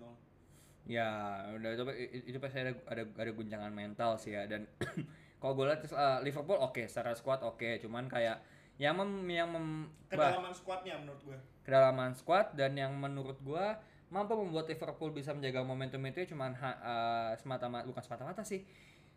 Ya, 0.86 1.10
udah 1.54 1.70
itu 1.74 1.84
itu, 2.30 2.38
pasti 2.38 2.62
ada 2.62 2.74
ada 2.90 3.04
ada 3.06 3.32
guncangan 3.34 3.74
mental 3.74 4.18
sih 4.18 4.34
ya 4.34 4.46
dan 4.50 4.66
kalau 5.42 5.54
gue 5.58 5.70
lihat 5.70 5.86
uh, 5.90 6.22
Liverpool 6.22 6.58
oke 6.58 6.86
secara 6.90 7.14
squad 7.14 7.46
oke, 7.46 7.82
cuman 7.82 8.10
kayak 8.10 8.42
yang 8.80 8.98
mem, 8.98 9.28
yang 9.30 9.50
mem, 9.54 9.90
bah, 10.10 10.34
kedalaman 10.34 10.54
squadnya 10.56 10.96
menurut 10.98 11.22
gue 11.22 11.38
kedalaman 11.68 12.12
squad 12.18 12.58
dan 12.58 12.74
yang 12.74 12.96
menurut 12.98 13.38
gua 13.46 13.78
mampu 14.10 14.34
membuat 14.34 14.66
Liverpool 14.66 15.14
bisa 15.14 15.32
menjaga 15.32 15.62
momentum 15.62 16.02
itu 16.02 16.26
ya 16.26 16.28
cuman 16.28 16.52
ha- 16.58 16.80
eh, 16.82 17.32
semata-mata 17.38 17.86
bukan 17.86 18.02
semata-mata 18.02 18.42
sih 18.42 18.66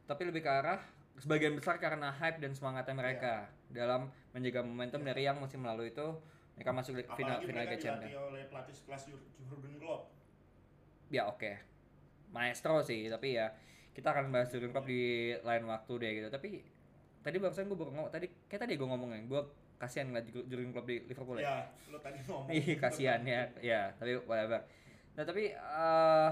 tapi 0.04 0.28
lebih 0.28 0.44
ke 0.44 0.50
arah 0.52 0.80
sebagian 1.16 1.56
besar 1.56 1.76
karena 1.76 2.12
hype 2.12 2.40
dan 2.40 2.52
semangatnya 2.52 2.92
mereka 2.92 3.34
dalam 3.68 4.12
menjaga 4.32 4.60
momentum 4.60 5.00
dari 5.00 5.24
yang 5.24 5.40
musim 5.40 5.64
lalu 5.64 5.92
itu 5.92 6.04
mereka 6.52 6.70
masuk 6.72 6.92
final 6.96 7.08
apalagi 7.08 7.44
final 7.48 7.56
mereka 7.56 7.72
Liga 7.72 7.78
Champions 7.80 8.16
oleh 8.20 8.42
pelatih 8.48 8.76
kelas 8.84 9.02
Jur- 9.08 9.28
Jurgen 9.40 9.74
Klopp. 9.80 10.12
Ya 11.08 11.24
oke. 11.24 11.52
Maestro 12.32 12.80
sih 12.80 13.08
tapi 13.08 13.36
ya 13.36 13.52
kita 13.92 14.12
akan 14.12 14.28
bahas 14.28 14.48
Jurgen 14.52 14.72
Klopp 14.72 14.88
di 14.88 15.32
lain 15.40 15.64
waktu 15.64 15.92
deh 15.96 16.10
gitu. 16.20 16.28
Tapi 16.28 16.60
tadi 17.20 17.36
barusan 17.40 17.68
gue 17.68 17.76
baru 17.76 17.92
ngomong 17.92 18.12
tadi 18.12 18.28
kayak 18.48 18.68
tadi 18.68 18.74
gue 18.76 18.88
ngomongin 18.88 19.24
gue 19.24 19.40
kasihan 19.76 20.12
ngeliat 20.12 20.28
Jur- 20.28 20.44
Jurgen 20.48 20.72
Klopp 20.72 20.88
di 20.88 20.96
Liverpool 21.04 21.40
ya. 21.40 21.44
Ya 21.44 21.56
lo 21.88 21.98
tadi 22.00 22.18
ngomong. 22.24 22.48
Ih, 22.52 22.76
kasihan 22.76 23.20
ya. 23.24 23.48
Ya, 23.60 23.80
tapi 23.96 24.16
whatever. 24.24 24.60
Nah, 25.12 25.24
tapi 25.24 25.52
eh 25.52 26.30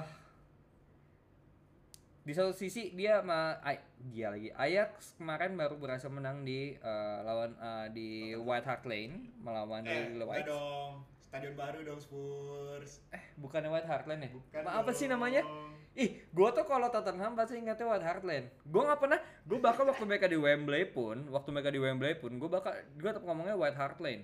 di 2.20 2.32
satu 2.32 2.52
sisi 2.52 2.92
dia 2.92 3.20
ma 3.20 3.56
Ay, 3.60 3.80
dia 4.06 4.28
lagi 4.28 4.52
Ajax 4.52 5.16
kemarin 5.16 5.56
baru 5.56 5.76
berhasil 5.76 6.08
menang 6.08 6.44
di 6.44 6.72
eh, 6.74 7.18
lawan 7.20 7.56
eh, 7.56 7.86
di 7.90 8.08
White 8.34 8.66
Hart 8.66 8.84
Lane 8.84 9.32
melawan 9.38 9.82
eh 9.82 10.08
enggak 10.10 10.28
White. 10.28 10.46
dong 10.46 10.92
stadion 11.18 11.54
baru 11.54 11.80
dong 11.82 11.98
Spurs 11.98 13.00
Eh, 13.08 13.24
bukannya 13.36 13.68
White 13.68 13.88
Hart 13.88 14.04
Lane 14.04 14.22
ya? 14.22 14.30
Bukan 14.30 14.60
Ma- 14.62 14.76
apa 14.78 14.90
sih 14.92 15.08
namanya? 15.08 15.42
Ih, 15.90 16.22
gua 16.30 16.54
tuh 16.54 16.62
kalau 16.64 16.86
Tottenham 16.86 17.34
pasti 17.34 17.58
ingatnya 17.58 17.82
White 17.84 18.06
Hart 18.06 18.22
Lane. 18.22 18.46
Gua 18.62 18.86
nggak 18.86 19.00
pernah, 19.00 19.18
gua 19.42 19.58
bahkan 19.60 19.84
waktu 19.84 20.04
mereka 20.06 20.26
di 20.26 20.38
Wembley 20.38 20.86
pun, 20.86 21.26
waktu 21.28 21.50
mereka 21.50 21.68
di 21.68 21.82
Wembley 21.82 22.14
pun, 22.14 22.38
gua 22.38 22.46
bakal 22.48 22.72
gua 22.94 23.10
tetap 23.10 23.26
ngomongnya 23.26 23.58
White 23.58 23.74
Hart 23.74 23.98
Lane. 23.98 24.22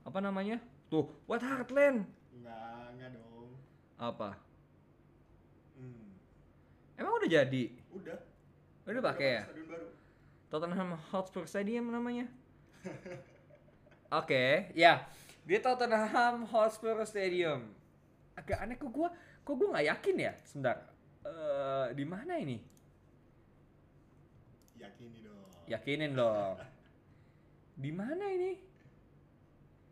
Apa 0.00 0.16
namanya? 0.18 0.56
Tuh, 0.88 1.12
White 1.28 1.44
Hart 1.44 1.68
Lane. 1.70 2.08
enggak 2.32 2.79
enggak 2.94 3.10
dong 3.14 3.50
Apa? 4.00 4.30
hmm. 5.76 6.08
Emang 6.96 7.12
udah 7.16 7.30
jadi? 7.30 7.64
udah 7.92 8.18
Udah 8.84 9.02
pakai 9.04 9.28
ya? 9.38 9.42
stadion 9.46 9.66
baru 9.70 9.86
Tottenham 10.50 10.90
Hotspur 11.14 11.44
Stadium 11.46 11.94
namanya. 11.94 12.26
Oke, 14.20 14.74
ya. 14.74 15.06
Di 15.46 15.62
Tottenham 15.62 16.42
Hotspur 16.50 16.98
Stadium. 17.06 17.70
Agak 18.34 18.58
aneh 18.58 18.74
kok 18.74 18.90
gua, 18.90 19.14
kok 19.46 19.54
gua 19.54 19.78
nggak 19.78 19.86
yakin 19.94 20.16
ya? 20.18 20.32
Sebentar. 20.42 20.90
Eh, 21.22 21.86
di 21.94 22.02
mana 22.02 22.34
ini? 22.34 22.58
yakini 24.74 25.20
dong 25.22 25.46
Yakinin 25.70 26.12
dong. 26.18 26.56
Di 27.84 27.90
mana 27.94 28.24
ini? 28.28 28.52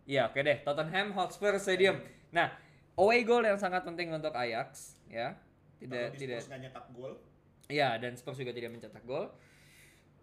Ya, 0.04 0.26
oke 0.28 0.42
deh. 0.42 0.58
Tottenham 0.66 1.14
Hotspur 1.14 1.54
Stadium. 1.56 2.02
Nah, 2.34 2.50
away 2.98 3.22
goal 3.22 3.40
yang 3.40 3.56
sangat 3.56 3.86
penting 3.86 4.10
untuk 4.10 4.34
Ajax, 4.34 4.98
ya. 5.06 5.38
Tidak 5.78 6.12
di 6.12 6.26
tidak 6.26 6.42
Spurs 6.42 6.58
nyetak 6.58 6.86
gol 6.90 7.14
Ya, 7.68 7.94
dan 7.96 8.16
Spurs 8.16 8.34
juga 8.34 8.50
tidak 8.50 8.74
mencetak 8.74 9.04
gol. 9.04 9.28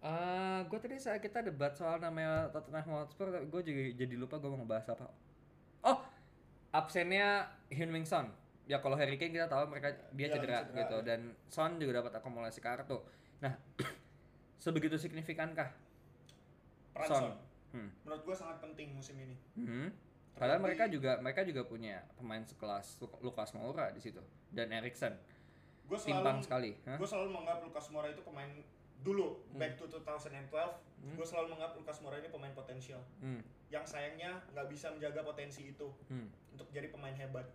Eh, 0.02 0.60
gue 0.66 0.78
tadi 0.78 0.98
saat 0.98 1.18
kita 1.18 1.40
debat 1.40 1.72
soal 1.72 1.96
namanya 1.96 2.52
Tottenham 2.52 3.02
Hotspur, 3.02 3.32
gue 3.32 3.60
juga 3.62 3.82
jadi 3.96 4.14
lupa 4.14 4.36
gue 4.36 4.50
mau 4.50 4.60
ngebahas 4.60 4.92
apa. 4.92 5.08
Oh, 5.82 5.98
absennya 6.70 7.48
Heung-min 7.70 8.04
Son. 8.04 8.28
Ya 8.66 8.82
kalau 8.82 8.98
Harry 8.98 9.14
Kane 9.14 9.30
kita 9.30 9.46
tahu 9.46 9.70
mereka 9.70 9.94
dia 10.12 10.26
Dia 10.26 10.34
cedera, 10.34 10.58
cedera, 10.66 10.78
gitu 10.82 10.96
ya. 10.98 11.06
dan 11.06 11.20
Son 11.46 11.78
juga 11.78 12.02
dapat 12.02 12.18
akumulasi 12.18 12.58
kartu. 12.58 12.98
Nah, 13.38 13.54
sebegitu 14.62 14.98
signifikankah 14.98 15.70
peran 16.92 17.08
Son? 17.08 17.22
Son 17.24 17.34
Hmm. 17.66 17.90
menurut 18.06 18.22
gua 18.24 18.32
sangat 18.32 18.62
penting 18.62 18.94
musim 18.94 19.18
ini 19.20 19.36
Hmm. 19.58 19.90
Padahal 20.36 20.60
mereka 20.60 20.84
juga 20.86 21.16
mereka 21.18 21.40
juga 21.42 21.62
punya 21.62 22.04
pemain 22.14 22.40
sekelas 22.40 23.00
Lu- 23.00 23.20
Lukas 23.22 23.50
Moura 23.52 23.88
di 23.90 23.98
situ 23.98 24.20
dan 24.48 24.68
Eriksen. 24.70 25.16
gue 25.86 25.94
selalu 25.96 26.42
sekali. 26.42 26.70
Gue 26.82 27.06
selalu 27.06 27.30
menganggap 27.30 27.62
Lucas 27.62 27.86
Moura 27.88 28.08
itu 28.08 28.20
pemain 28.20 28.50
dulu 28.98 29.38
Hmm. 29.46 29.56
back 29.56 29.76
to 29.76 29.86
2012 29.86 30.50
gue 31.08 31.22
selalu 31.22 31.46
menganggap 31.48 31.72
Lucas 31.74 31.98
Moura 32.00 32.16
ini 32.16 32.26
pemain 32.26 32.50
potensial 32.50 32.98
Hmm. 33.16 33.38
yang 33.68 33.84
sayangnya 33.84 34.42
nggak 34.50 34.66
bisa 34.66 34.90
menjaga 34.90 35.22
potensi 35.22 35.68
itu 35.68 35.86
Hmm. 36.06 36.26
untuk 36.50 36.66
jadi 36.68 36.88
pemain 36.88 37.14
hebat 37.14 37.46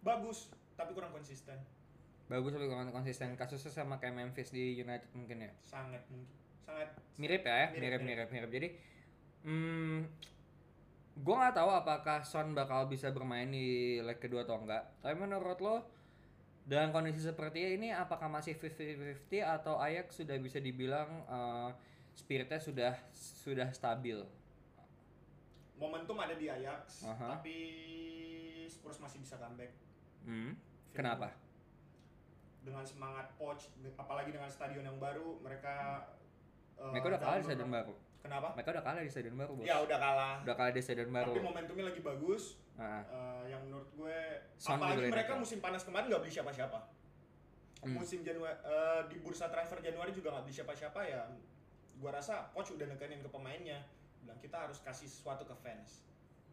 bagus 0.00 0.50
tapi 0.74 0.90
kurang 0.90 1.12
konsisten 1.12 1.54
Bagus 2.24 2.50
tapi 2.50 2.64
kurang 2.64 2.88
konsisten 2.88 3.36
kasusnya 3.36 3.70
sama 3.70 3.96
kayak 3.96 4.16
Memphis 4.16 4.50
di 4.50 4.74
United 4.74 5.06
mungkin 5.12 5.44
ya. 5.44 5.52
sangat 5.60 6.02
mungkin 6.08 6.34
sangat 6.58 6.88
Mirip 7.14 7.42
ya, 7.42 7.68
Mirip, 7.68 7.78
mirip 7.78 8.00
mirip. 8.00 8.02
mirip 8.02 8.28
mirip. 8.32 8.50
Jadi 8.50 8.68
hmm, 9.44 9.98
gue 11.12 11.34
nggak 11.34 11.54
tahu 11.54 11.70
apakah 11.70 12.24
Son 12.24 12.52
bakal 12.52 12.86
bisa 12.86 13.12
bermain 13.12 13.46
di 13.46 14.00
leg 14.00 14.16
kedua 14.16 14.42
atau 14.42 14.56
enggak. 14.58 14.80
Tapi 15.00 15.14
menurut 15.14 15.58
lo 15.58 15.76
dengan 16.62 16.88
kondisi 16.90 17.18
seperti 17.18 17.74
ini 17.74 17.90
apakah 17.90 18.30
masih 18.30 18.54
50-50 18.54 19.42
atau 19.42 19.76
Ajax 19.76 20.22
sudah 20.22 20.38
bisa 20.38 20.56
dibilang 20.56 21.10
eh, 21.26 21.70
spiritnya 22.12 22.56
sudah 22.56 22.92
sudah 23.12 23.68
stabil? 23.72 24.20
momentum 25.72 26.14
ada 26.14 26.38
di 26.38 26.46
Ajax 26.46 27.02
Aha. 27.02 27.34
tapi 27.34 27.56
Spurs 28.70 29.02
masih 29.02 29.18
bisa 29.18 29.34
comeback 29.34 29.74
Hmm. 30.22 30.54
Kenapa? 30.94 31.34
dengan 32.62 32.86
semangat 32.86 33.34
Poch 33.34 33.66
apalagi 33.98 34.30
dengan 34.30 34.46
stadion 34.46 34.86
yang 34.86 35.02
baru 35.02 35.42
mereka 35.42 36.06
eh, 36.78 36.86
Mereka 36.94 37.06
udah 37.10 37.18
kalah 37.18 37.34
di 37.34 37.42
dalam 37.42 37.48
stadion 37.50 37.70
baru. 37.74 37.94
Kenapa? 38.22 38.48
Mereka 38.54 38.70
udah 38.72 38.84
kalah 38.86 39.00
di 39.02 39.10
stadion 39.10 39.34
baru, 39.34 39.52
bos. 39.58 39.66
ya 39.66 39.76
udah 39.82 39.98
kalah. 39.98 40.36
Udah 40.46 40.56
kalah 40.56 40.72
di 40.72 40.82
stadion 40.82 41.10
baru. 41.10 41.34
tapi 41.34 41.42
momentumnya 41.42 41.84
lagi 41.90 42.00
bagus. 42.00 42.56
Nah, 42.78 43.02
Eh, 43.04 43.44
yang 43.52 43.60
menurut 43.68 43.88
gue 43.92 44.18
Son 44.56 44.78
apalagi 44.78 45.10
mereka 45.10 45.36
musim 45.36 45.58
panas 45.60 45.82
kemarin 45.84 46.08
nggak 46.08 46.22
beli 46.22 46.32
siapa-siapa? 46.32 46.78
Hmm. 47.82 47.98
musim 47.98 48.22
Januari 48.22 48.54
eh, 48.62 49.02
di 49.10 49.18
bursa 49.18 49.50
transfer 49.50 49.82
Januari 49.82 50.14
juga 50.14 50.30
nggak 50.30 50.44
beli 50.46 50.54
siapa-siapa 50.54 51.00
ya. 51.02 51.26
Gua 51.98 52.14
rasa 52.14 52.46
coach 52.54 52.70
udah 52.72 52.86
nekenin 52.86 53.18
ke 53.18 53.26
pemainnya. 53.26 53.82
Bilang 54.22 54.38
kita 54.38 54.54
harus 54.70 54.78
kasih 54.80 55.10
sesuatu 55.10 55.42
ke 55.42 55.54
fans. 55.58 56.06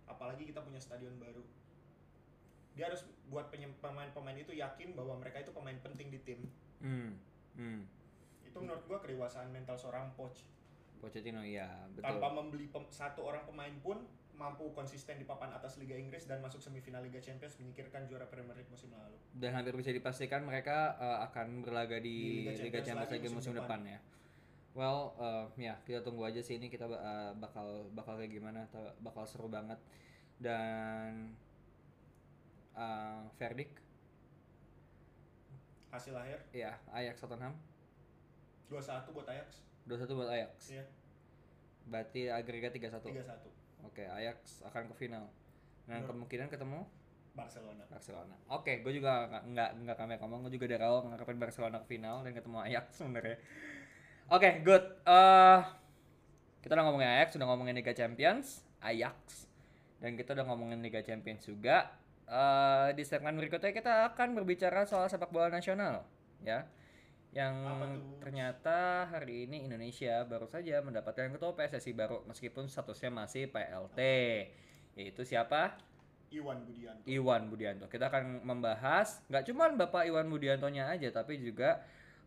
Apalagi 0.09 0.49
kita 0.49 0.65
punya 0.65 0.81
stadion 0.81 1.13
baru. 1.21 1.45
Dia 2.73 2.89
harus 2.89 3.05
buat 3.29 3.53
pemain-pemain 3.53 4.37
itu 4.41 4.57
yakin 4.57 4.97
bahwa 4.97 5.21
mereka 5.21 5.45
itu 5.45 5.53
pemain 5.53 5.77
penting 5.77 6.09
di 6.09 6.19
tim. 6.25 6.41
Hmm. 6.81 7.13
Hmm. 7.53 7.83
itu 8.41 8.57
menurut 8.57 8.81
gua 8.89 8.97
kedewasaan 8.97 9.53
mental 9.53 9.77
seorang 9.77 10.09
coach 10.17 10.41
Pochettino 10.99 11.41
iya, 11.41 11.87
betul. 11.95 12.05
tanpa 12.05 12.27
membeli 12.35 12.67
pem- 12.67 12.91
satu 12.91 13.23
orang 13.23 13.47
pemain 13.47 13.71
pun 13.79 14.03
mampu 14.39 14.71
konsisten 14.71 15.19
di 15.19 15.27
papan 15.27 15.51
atas 15.51 15.75
Liga 15.83 15.99
Inggris 15.99 16.23
dan 16.23 16.39
masuk 16.39 16.63
semifinal 16.63 17.03
Liga 17.03 17.19
Champions 17.19 17.59
menyingkirkan 17.59 18.07
juara 18.07 18.23
Premier 18.31 18.55
League 18.55 18.71
musim 18.71 18.87
lalu 18.95 19.19
dan 19.35 19.51
hampir 19.51 19.75
bisa 19.75 19.91
dipastikan 19.91 20.47
mereka 20.47 20.95
uh, 20.95 21.19
akan 21.27 21.59
berlaga 21.59 21.99
di, 21.99 22.47
Di 22.47 22.55
Liga 22.55 22.79
Liga 22.79 22.79
Champions 22.83 22.87
Champions 22.87 23.11
lagi 23.11 23.27
musim, 23.27 23.51
musim 23.51 23.53
depan. 23.59 23.79
ya. 23.83 23.99
Well, 24.71 25.11
uh, 25.19 25.51
ya 25.59 25.75
kita 25.83 25.99
tunggu 26.07 26.23
aja 26.23 26.39
sih 26.39 26.55
ini 26.55 26.71
kita 26.71 26.87
uh, 26.87 27.35
bakal 27.35 27.91
bakal 27.91 28.15
kayak 28.15 28.31
gimana, 28.31 28.63
bakal 29.03 29.27
seru 29.27 29.51
banget 29.51 29.75
dan 30.39 31.35
uh, 32.79 33.27
verdict 33.35 33.75
hasil 35.89 36.13
akhir 36.15 36.39
ya 36.53 36.77
Ajax 36.93 37.19
Tottenham 37.19 37.57
2-1 38.71 39.09
buat 39.11 39.27
Ajax 39.27 39.65
2-1 39.89 40.13
buat 40.13 40.29
Ajax. 40.29 40.53
Iya. 40.69 40.85
Berarti 41.83 42.21
agregat 42.29 42.71
3-1. 42.71 43.01
3-1 43.01 43.49
Oke, 43.81 44.05
Ajax 44.05 44.61
akan 44.61 44.85
ke 44.87 44.95
final. 44.95 45.25
Dan 45.83 45.99
Menurut- 45.99 46.09
kemungkinan 46.13 46.47
ketemu 46.47 46.85
Barcelona 47.31 47.83
Barcelona. 47.87 48.35
Oke, 48.47 48.79
gue 48.79 48.93
juga 48.93 49.25
nggak 49.25 49.43
nggak 49.47 49.69
nggak 49.81 49.97
kami 49.97 50.13
ngomong, 50.17 50.39
gue 50.43 50.53
juga 50.53 50.67
dari 50.67 50.83
awal 50.83 51.07
ngarepin 51.07 51.39
Barcelona 51.39 51.79
ke 51.79 51.87
final 51.89 52.21
dan 52.21 52.31
ketemu 52.31 52.57
Ajax 52.61 52.85
sebenarnya. 52.99 53.37
Oke, 54.29 54.61
good. 54.61 54.83
Eh 55.01 55.59
kita 56.59 56.75
udah 56.75 56.85
ngomongin 56.85 57.09
Ajax, 57.09 57.33
udah 57.33 57.47
ngomongin 57.47 57.73
Liga 57.73 57.95
Champions, 57.95 58.67
Ajax, 58.79 59.47
dan 59.97 60.13
kita 60.13 60.35
udah 60.35 60.45
ngomongin 60.45 60.83
Liga 60.83 60.99
Champions 60.99 61.41
juga. 61.41 61.95
Eh 62.27 62.93
di 62.93 63.01
segmen 63.01 63.33
berikutnya 63.33 63.71
kita 63.71 63.93
akan 64.13 64.35
berbicara 64.35 64.83
soal 64.83 65.07
sepak 65.07 65.31
bola 65.31 65.47
nasional, 65.47 66.03
ya. 66.43 66.67
Yang 67.29 67.55
ternyata 68.17 69.05
hari 69.05 69.45
ini 69.45 69.69
Indonesia 69.69 70.25
baru 70.25 70.49
saja 70.49 70.81
mendapatkan 70.81 71.29
ketua 71.29 71.53
PSSI 71.53 71.93
baru 71.93 72.25
meskipun 72.25 72.65
statusnya 72.65 73.13
masih 73.13 73.53
PLT. 73.53 73.99
Yaitu 74.97 75.21
siapa? 75.21 75.77
Iwan 76.29 76.61
Budianto 76.65 77.05
Iwan 77.05 77.43
Budianto. 77.49 77.85
Kita 77.89 78.09
akan 78.09 78.45
membahas 78.45 79.21
nggak 79.29 79.45
cuman 79.49 79.77
Bapak 79.77 80.09
Iwan 80.09 80.29
Budiantonya 80.29 80.89
aja, 80.89 81.09
tapi 81.09 81.37
juga 81.37 81.81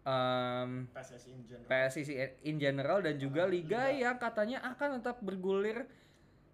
em, 0.06 0.87
PSSI 0.90 1.30
in 1.30 1.42
general 1.47 1.71
PSSI 1.71 2.14
in 2.47 2.56
general 2.59 2.99
dan 3.02 3.14
juga 3.18 3.42
liga 3.47 3.90
yang 3.90 4.18
katanya 4.18 4.62
akan 4.75 5.02
tetap 5.02 5.18
bergulir 5.23 5.87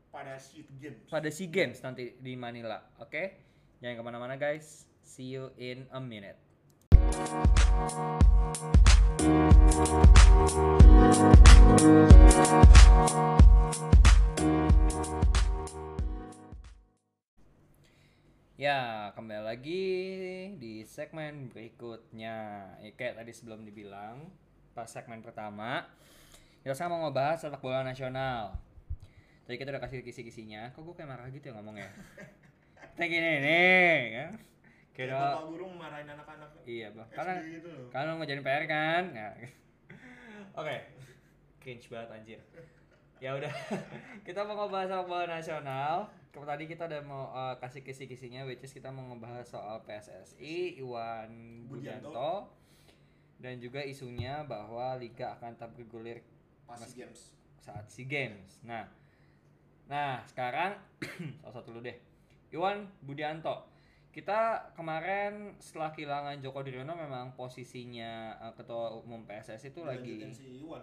pada 0.09 0.41
Sea 0.41 0.65
Games 0.81 1.05
pada 1.09 1.29
SEA 1.29 1.53
Games 1.53 1.79
nanti 1.85 2.17
di 2.17 2.33
Manila. 2.33 2.81
Oke, 3.01 3.45
jangan 3.81 3.97
ke 4.01 4.03
mana-mana 4.05 4.35
guys. 4.41 4.89
See 5.05 5.37
you 5.37 5.53
in 5.61 5.89
a 5.93 6.01
minute. 6.01 6.48
Ya, 7.19 7.27
kembali 19.19 19.43
lagi 19.43 19.83
di 20.63 20.87
segmen 20.87 21.51
berikutnya. 21.51 22.71
Ya, 22.79 22.91
kayak 22.95 23.19
tadi 23.19 23.35
sebelum 23.35 23.67
dibilang, 23.67 24.31
pas 24.79 24.87
segmen 24.87 25.19
pertama, 25.19 25.91
kita 26.63 26.79
sekarang 26.79 27.03
mau 27.03 27.11
ngebahas 27.11 27.43
sepak 27.43 27.59
bola 27.59 27.83
nasional. 27.83 28.55
Tadi 29.43 29.59
kita 29.59 29.75
udah 29.75 29.83
kasih 29.83 30.07
kisi-kisinya, 30.07 30.71
kok 30.71 30.87
gue 30.87 30.95
kayak 30.95 31.11
marah 31.11 31.27
gitu 31.35 31.51
ya 31.51 31.59
ngomongnya? 31.59 31.91
Kita 32.95 33.11
gini 33.11 33.43
nih, 33.43 33.99
kan? 34.15 34.48
Kayak 34.99 35.15
Kira, 35.15 35.23
bapak 35.31 35.45
guru 35.55 35.65
marahin 35.79 36.11
anak-anak 36.11 36.51
iya 36.67 36.91
bang, 36.91 37.07
SD 37.07 37.15
karena 37.15 37.33
gitu 37.39 37.69
loh. 37.71 37.87
Kalian 37.95 38.09
mau 38.11 38.17
ngerjain 38.19 38.43
PR 38.43 38.65
kan? 38.67 39.03
Nggak. 39.15 39.35
Oke. 40.59 40.77
Cringe 41.63 41.87
banget 41.87 42.09
anjir. 42.19 42.41
Ya 43.23 43.31
udah. 43.39 43.53
kita 44.27 44.43
mau 44.43 44.59
ngebahas 44.59 44.91
sepak 44.91 45.07
bola 45.07 45.27
nasional. 45.31 46.11
Tadi 46.35 46.65
kita 46.67 46.91
udah 46.91 47.03
mau 47.07 47.31
eh, 47.31 47.55
kasih 47.63 47.87
kisi-kisinya 47.87 48.43
which 48.43 48.67
is 48.67 48.75
kita 48.75 48.91
mau 48.91 49.07
ngebahas 49.15 49.47
soal 49.47 49.87
PSSI, 49.87 50.83
Iwan 50.83 51.63
Budianto. 51.71 52.11
Budianto 52.11 52.59
dan 53.39 53.63
juga 53.63 53.87
isunya 53.87 54.43
bahwa 54.43 54.99
liga 54.99 55.39
akan 55.39 55.55
tetap 55.55 55.71
bergulir 55.79 56.27
Pas 56.67 56.75
Mas- 56.83 56.95
games. 56.99 57.39
saat 57.63 57.87
SEA 57.87 58.03
Games. 58.11 58.59
Nah. 58.67 58.91
Nah, 59.87 60.27
sekarang 60.27 60.75
salah 61.41 61.55
satu 61.55 61.71
dulu 61.71 61.87
deh. 61.87 61.95
Iwan 62.51 62.91
Budianto. 63.07 63.78
Kita 64.09 64.73
kemarin 64.73 65.55
setelah 65.61 65.93
kehilangan 65.93 66.41
Joko 66.41 66.65
Driono 66.65 66.91
memang 66.93 67.37
posisinya 67.37 68.13
eh, 68.41 68.53
ketua 68.57 68.91
umum 68.97 69.23
PSSI 69.23 69.71
itu 69.71 69.85
lagi 69.85 70.19
si 70.29 70.65
Iwan 70.65 70.83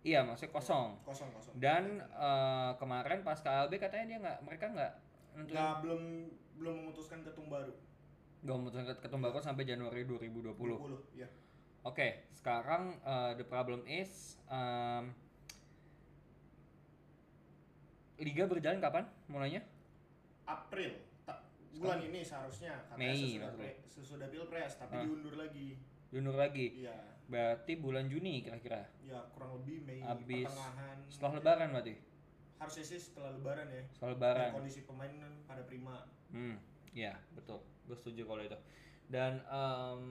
iya 0.00 0.24
maksudnya 0.24 0.48
kosong. 0.50 0.96
kosong 1.04 1.28
kosong. 1.28 1.52
Dan 1.60 2.00
eh, 2.00 2.72
kemarin 2.78 3.20
pas 3.20 3.36
KLB 3.36 3.76
katanya 3.76 4.06
dia 4.06 4.18
nggak 4.18 4.38
mereka 4.40 4.64
nggak 4.70 4.92
nentuin 5.36 5.52
nggak 5.52 5.72
belum 5.84 6.02
belum 6.56 6.74
memutuskan 6.84 7.20
ketum 7.20 7.46
baru. 7.46 7.74
nggak 8.40 8.56
memutuskan 8.56 8.86
ket- 8.88 9.02
ketum 9.04 9.20
baru 9.20 9.36
sampai 9.38 9.68
Januari 9.68 10.08
2020. 10.08 10.56
20 10.56 11.20
ya. 11.20 11.28
Oke, 11.82 12.24
sekarang 12.32 12.96
eh, 13.02 13.32
the 13.36 13.44
problem 13.44 13.84
is 13.84 14.40
em, 14.48 15.12
liga 18.16 18.44
berjalan 18.44 18.80
kapan 18.80 19.04
mulainya? 19.26 19.60
April 20.44 20.96
bulan 21.72 22.00
ini 22.00 22.20
seharusnya 22.20 22.72
katanya 22.84 22.98
Mei, 23.06 23.20
sesudah, 23.30 23.52
pre- 23.54 23.78
sesudah 23.86 24.28
pilpres 24.28 24.72
tapi 24.76 24.94
Ah. 24.94 25.02
diundur 25.02 25.34
lagi. 25.34 25.68
Diundur 26.08 26.36
lagi. 26.36 26.66
Iya, 26.80 26.96
Berarti 27.24 27.72
bulan 27.76 28.10
Juni 28.10 28.42
kira-kira. 28.42 28.82
ya 29.00 29.22
kurang 29.30 29.54
lebih 29.56 29.86
Mei 29.86 30.02
Habis 30.02 30.42
pertengahan. 30.44 30.96
Setelah 31.06 31.32
lebaran 31.36 31.68
berarti. 31.70 31.94
Harusnya 32.56 32.84
sih 32.84 32.98
setelah 32.98 33.30
lebaran 33.32 33.66
ya. 33.68 33.82
Setelah 33.88 34.10
Dan 34.10 34.18
lebaran. 34.18 34.50
kondisi 34.52 34.80
pemain 34.82 35.12
kan 35.14 35.32
pada 35.46 35.62
prima. 35.62 35.96
Hmm, 36.28 36.58
ya 36.90 37.14
betul. 37.32 37.62
Gue 37.86 37.94
setuju 37.94 38.26
kalau 38.26 38.42
itu. 38.42 38.58
Dan 39.06 39.38
em, 39.42 40.02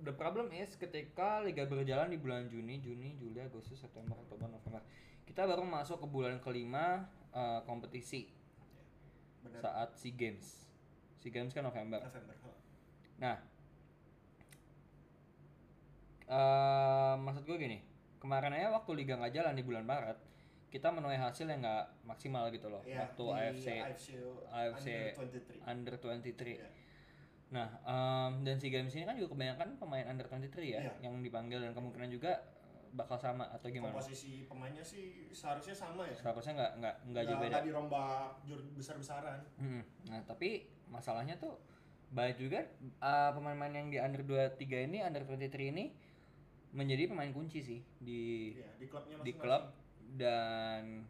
the 0.00 0.12
problem 0.12 0.50
is 0.50 0.74
ketika 0.74 1.38
liga 1.40 1.64
berjalan 1.64 2.06
di 2.08 2.18
bulan 2.18 2.46
Juni, 2.46 2.78
Juni, 2.78 3.14
Juli, 3.14 3.38
Agustus, 3.40 3.78
September, 3.78 4.18
Oktober, 4.18 4.46
November. 4.48 4.82
Kita 5.22 5.42
baru 5.44 5.62
masuk 5.62 5.98
ke 5.98 6.06
bulan 6.06 6.38
kelima 6.38 7.06
eh, 7.30 7.60
kompetisi 7.62 8.26
Benar. 9.40 9.60
saat 9.60 9.88
SEA 9.94 10.10
Games. 10.12 10.65
SEA 11.16 11.30
Games 11.30 11.52
kan 11.52 11.62
November. 11.62 11.98
November. 11.98 12.34
huh. 12.38 12.54
Nah, 13.16 13.36
eh 16.26 17.14
maksud 17.16 17.42
gue 17.44 17.56
gini, 17.56 17.78
kemarin 18.18 18.52
aja 18.52 18.72
waktu 18.72 18.90
liga 18.94 19.14
nggak 19.14 19.32
jalan 19.32 19.54
di 19.54 19.62
bulan 19.62 19.84
Maret, 19.84 20.18
kita 20.68 20.90
menuai 20.90 21.16
hasil 21.16 21.46
yang 21.46 21.62
nggak 21.62 21.84
maksimal 22.02 22.50
gitu 22.50 22.66
loh. 22.66 22.82
Iya, 22.82 23.06
waktu 23.06 23.24
AFC 23.24 23.66
AFC, 23.78 24.06
AFC 24.50 24.86
Under 25.14 25.42
23. 25.54 25.62
Under 25.64 25.94
23. 25.96 26.58
Iya. 26.58 26.68
Nah, 27.46 27.68
em, 27.80 28.42
dan 28.42 28.58
SEA 28.58 28.74
Games 28.74 28.90
ini 28.90 29.06
kan 29.06 29.14
juga 29.14 29.32
kebanyakan 29.32 29.78
pemain 29.78 30.04
Under 30.04 30.26
23 30.26 30.66
ya 30.66 30.80
Iya. 30.82 30.92
yang 31.00 31.22
dipanggil 31.22 31.62
dan 31.62 31.72
kemungkinan 31.72 32.10
juga 32.10 32.42
bakal 32.92 33.16
sama 33.18 33.48
atau 33.50 33.66
gimana? 33.72 33.94
Komposisi 33.96 34.46
pemainnya 34.46 34.84
sih 34.84 35.30
seharusnya 35.32 35.74
sama 35.74 36.06
ya. 36.06 36.14
Seharusnya 36.14 36.52
nggak 36.54 36.72
nggak 36.78 36.94
nggak 37.10 37.24
jauh 37.26 37.40
beda. 37.40 37.50
nggak 37.50 37.66
dirombak 37.66 38.30
besar-besaran. 38.78 39.40
Mm-mm. 39.58 39.82
Nah, 40.12 40.20
tapi 40.28 40.70
masalahnya 40.86 41.34
tuh 41.40 41.58
banyak 42.14 42.38
juga 42.38 42.62
uh, 43.02 43.34
pemain-pemain 43.34 43.74
yang 43.74 43.88
di 43.90 43.98
under 43.98 44.22
23 44.22 44.86
ini, 44.86 44.98
under 45.02 45.26
23 45.26 45.72
ini 45.74 45.84
menjadi 46.76 47.08
pemain 47.08 47.32
kunci 47.32 47.64
sih 47.64 47.80
di 47.98 48.52
Iya, 48.52 48.70
di 48.76 48.86
klubnya 48.86 49.16
di 49.24 49.32
klub 49.32 49.62
dan 50.14 51.02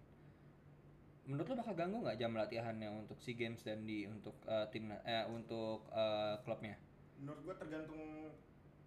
menurut 1.26 1.46
lo 1.50 1.54
bakal 1.58 1.74
ganggu 1.74 2.06
nggak 2.06 2.18
jam 2.22 2.32
latihannya 2.38 2.88
untuk 3.02 3.18
SEA 3.18 3.34
Games 3.34 3.60
dan 3.66 3.82
di 3.82 4.06
untuk 4.06 4.38
uh, 4.46 4.70
tim 4.70 4.94
eh 4.94 5.26
untuk 5.26 5.90
uh, 5.90 6.38
klubnya? 6.46 6.78
Menurut 7.18 7.40
gua 7.42 7.54
tergantung 7.58 8.30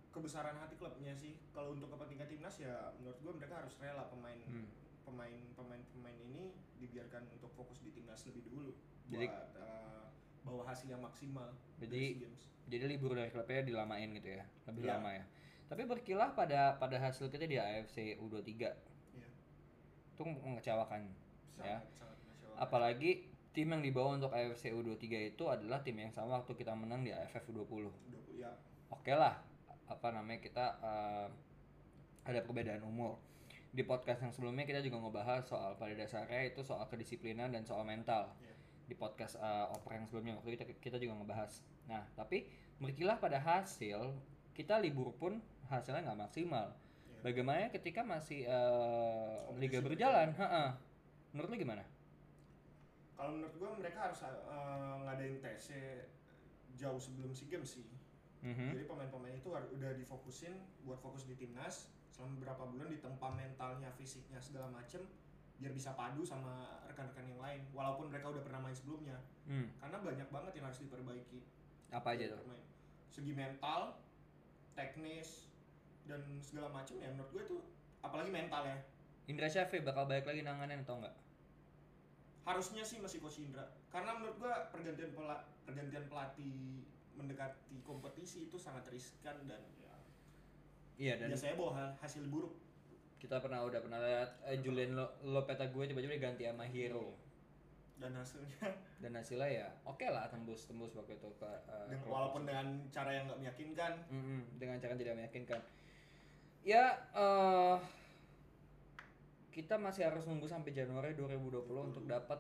kebesaran 0.10 0.58
hati 0.58 0.76
klubnya 0.76 1.14
sih. 1.14 1.38
Kalau 1.52 1.74
untuk 1.74 1.90
kepentingan 1.90 2.28
timnas 2.28 2.56
ya 2.58 2.92
menurut 2.98 3.18
gua 3.20 3.34
mereka 3.36 3.54
harus 3.62 3.76
rela 3.78 4.06
pemain 4.08 4.40
Hmm. 4.44 4.68
pemain 5.04 5.42
pemain 5.54 5.82
pemain 5.90 6.18
ini 6.20 6.54
dibiarkan 6.78 7.30
untuk 7.32 7.50
fokus 7.52 7.80
di 7.80 7.90
timnas 7.90 8.22
lebih 8.26 8.46
dulu 8.46 8.72
Jadi- 9.08 9.26
buat 9.26 9.50
eh, 9.58 10.06
bawa 10.42 10.64
hasil 10.66 10.88
yang 10.88 11.02
maksimal 11.02 11.50
Jadi-. 11.78 12.26
Jadi 12.70 12.86
libur 12.86 13.18
dari 13.18 13.30
klubnya 13.30 13.66
dilamain 13.66 14.14
gitu 14.14 14.30
ya, 14.30 14.46
lebih 14.70 14.86
Iya. 14.86 14.92
lama 14.94 15.10
ya. 15.12 15.26
Tapi 15.66 15.86
berkilah 15.86 16.34
pada 16.34 16.78
pada 16.78 16.98
hasil 16.98 17.26
kita 17.28 17.46
di 17.46 17.58
AFC 17.58 18.14
U23 18.16 18.70
Iya. 19.12 19.26
itu 20.14 20.22
mengecewakan. 20.22 21.10
Ya. 21.58 21.82
Sangat 21.82 21.90
sangat 21.98 22.18
nasional. 22.24 22.56
Apalagi 22.60 23.26
tim 23.50 23.68
yang 23.68 23.82
dibawa 23.82 24.14
untuk 24.16 24.30
AFC 24.30 24.70
U23 24.70 25.02
itu 25.28 25.44
adalah 25.46 25.82
tim 25.82 25.98
yang 25.98 26.10
sama 26.10 26.38
waktu 26.38 26.54
kita 26.54 26.74
menang 26.74 27.02
di 27.02 27.10
AFF 27.10 27.50
U20. 27.50 27.90
20 27.90 28.38
ya. 28.38 28.54
Oke 28.90 29.14
lah, 29.14 29.42
apa 29.90 30.08
namanya 30.14 30.40
kita 30.40 30.66
eh, 30.80 31.28
ada 32.30 32.40
perbedaan 32.46 32.86
umur. 32.86 33.18
Di 33.70 33.86
podcast 33.86 34.26
yang 34.26 34.34
sebelumnya 34.34 34.66
kita 34.66 34.82
juga 34.82 34.98
ngebahas 35.02 35.46
soal 35.46 35.78
pada 35.78 35.94
dasarnya 35.94 36.46
itu 36.46 36.62
soal 36.62 36.86
kedisiplinan 36.90 37.50
dan 37.54 37.66
soal 37.66 37.82
mental. 37.86 38.30
Iya. 38.42 38.54
Di 38.86 38.96
podcast 38.96 39.38
eh, 39.42 39.66
oper 39.74 39.98
yang 39.98 40.06
sebelumnya 40.06 40.34
waktu 40.38 40.56
kita 40.56 40.64
kita 40.78 40.98
juga 41.02 41.18
ngebahas. 41.20 41.66
Nah, 41.90 42.06
tapi 42.14 42.46
berkilah 42.78 43.18
pada 43.18 43.42
hasil 43.42 44.14
kita 44.54 44.78
libur 44.78 45.12
pun 45.18 45.42
hasilnya 45.68 46.06
nggak 46.06 46.22
maksimal. 46.30 46.70
Iya. 47.10 47.20
Bagaimana 47.26 47.70
ketika 47.74 48.06
masih 48.06 48.46
Kompetisi 48.46 49.60
liga 49.60 49.80
berjalan. 49.82 50.30
berjalan? 50.32 50.48
Ha-ha. 50.48 50.66
Menurut 51.34 51.50
lu 51.54 51.58
gimana? 51.62 51.84
Kalau 53.14 53.36
menurut 53.36 53.54
gua 53.60 53.76
mereka 53.76 54.10
harus 54.10 54.24
eh, 54.24 54.96
ngadain 55.04 55.38
TC 55.44 55.68
jauh 56.80 56.96
sebelum 56.96 57.36
SEA 57.36 57.52
Games 57.52 57.68
sih. 57.76 57.86
Mhm. 58.40 58.72
Jadi 58.72 58.84
pemain-pemain 58.86 59.36
itu 59.36 59.50
udah 59.52 59.92
difokusin 59.94 60.56
buat 60.82 60.96
fokus 60.98 61.28
di 61.28 61.36
timnas 61.36 61.92
selama 62.10 62.40
beberapa 62.40 62.64
bulan 62.66 62.88
ditempa 62.88 63.28
mentalnya, 63.30 63.92
fisiknya 63.92 64.40
segala 64.40 64.68
macem 64.70 65.04
biar 65.56 65.76
bisa 65.76 65.92
padu 65.92 66.24
sama 66.24 66.56
rekan-rekan 66.88 67.28
yang 67.28 67.36
lain 67.38 67.62
walaupun 67.70 68.08
mereka 68.08 68.32
udah 68.32 68.40
pernah 68.40 68.60
main 68.60 68.72
sebelumnya 68.72 69.20
Hmm, 69.44 69.68
karena 69.76 70.00
banyak 70.00 70.28
banget 70.30 70.52
yang 70.56 70.66
harus 70.66 70.80
diperbaiki 70.80 71.44
apa 71.90 72.16
aja 72.16 72.32
tuh? 72.32 72.40
pemain. 72.40 72.64
segi 73.10 73.34
mental 73.34 74.00
teknis 74.72 75.52
dan 76.06 76.24
segala 76.40 76.72
macem 76.72 76.96
ya 76.96 77.12
menurut 77.12 77.28
gue 77.30 77.44
itu 77.44 77.58
apalagi 78.00 78.32
mental 78.32 78.64
ya 78.64 78.78
Indra 79.28 79.52
Syafri 79.52 79.84
bakal 79.84 80.08
balik 80.08 80.24
lagi 80.24 80.42
nanganin 80.42 80.80
atau 80.80 80.96
enggak? 80.98 81.16
harusnya 82.42 82.82
sih 82.82 82.98
masih 82.98 83.20
Coach 83.20 83.44
Indra 83.44 83.62
karena 83.90 84.16
menurut 84.16 84.40
gue 84.40 84.54
pergantian 84.72 85.12
pela- 85.12 85.44
pergantian 85.62 86.08
pelatih 86.08 86.88
mendekati 87.20 87.84
kompetisi 87.84 88.48
itu 88.48 88.56
sangat 88.56 88.88
riskan 88.88 89.36
dan 89.44 89.60
ya 89.78 89.94
Iya 90.96 91.14
dan 91.16 91.28
biasanya 91.30 91.56
bawa 91.56 91.72
ha- 91.74 91.96
hasil 92.00 92.28
buruk. 92.28 92.56
Kita 93.16 93.40
pernah 93.40 93.60
udah 93.62 93.80
pernah 93.80 94.00
lihat 94.00 94.32
eh, 94.44 94.60
Julian 94.60 94.96
Lo- 94.96 95.16
Lopetegui 95.22 95.86
tiba-tiba 95.86 96.16
diganti 96.16 96.44
sama 96.44 96.64
Hero. 96.64 97.16
Dan 97.96 98.16
hasilnya? 98.16 98.56
Dan 99.04 99.12
hasilnya 99.14 99.48
ya 99.50 99.68
oke 99.84 100.04
lah 100.06 100.28
tembus 100.28 100.64
tembus 100.66 100.92
waktu 100.94 101.16
itu 101.16 101.28
ke 101.36 101.48
eh, 101.68 101.86
dengan- 101.88 102.08
walaupun 102.08 102.44
dengan 102.44 102.68
cara 102.90 103.12
yang 103.12 103.28
nggak 103.28 103.40
meyakinkan. 103.40 103.94
Mm-mm, 104.08 104.40
dengan 104.56 104.76
cara 104.76 104.92
yang 104.92 105.02
tidak 105.04 105.16
meyakinkan. 105.20 105.62
Ya 106.64 106.84
eh 107.14 107.78
kita 109.50 109.76
masih 109.76 110.08
harus 110.08 110.24
nunggu 110.24 110.46
sampai 110.46 110.72
Januari 110.72 111.16
2020 111.16 111.64
untuk 111.68 112.04
dapat 112.06 112.40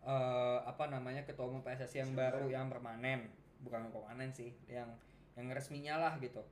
eh 0.00 0.58
apa 0.62 0.84
namanya 0.86 1.24
ketua 1.24 1.48
umum 1.48 1.60
PSSI 1.60 2.00
yang 2.00 2.12
Siapa? 2.12 2.20
baru 2.36 2.46
yang 2.48 2.68
permanen 2.68 3.28
bukan 3.64 3.88
permanen 3.88 4.30
sih 4.30 4.52
yang 4.68 4.92
yang 5.34 5.50
resminya 5.50 5.98
lah 5.98 6.14
gitu. 6.20 6.44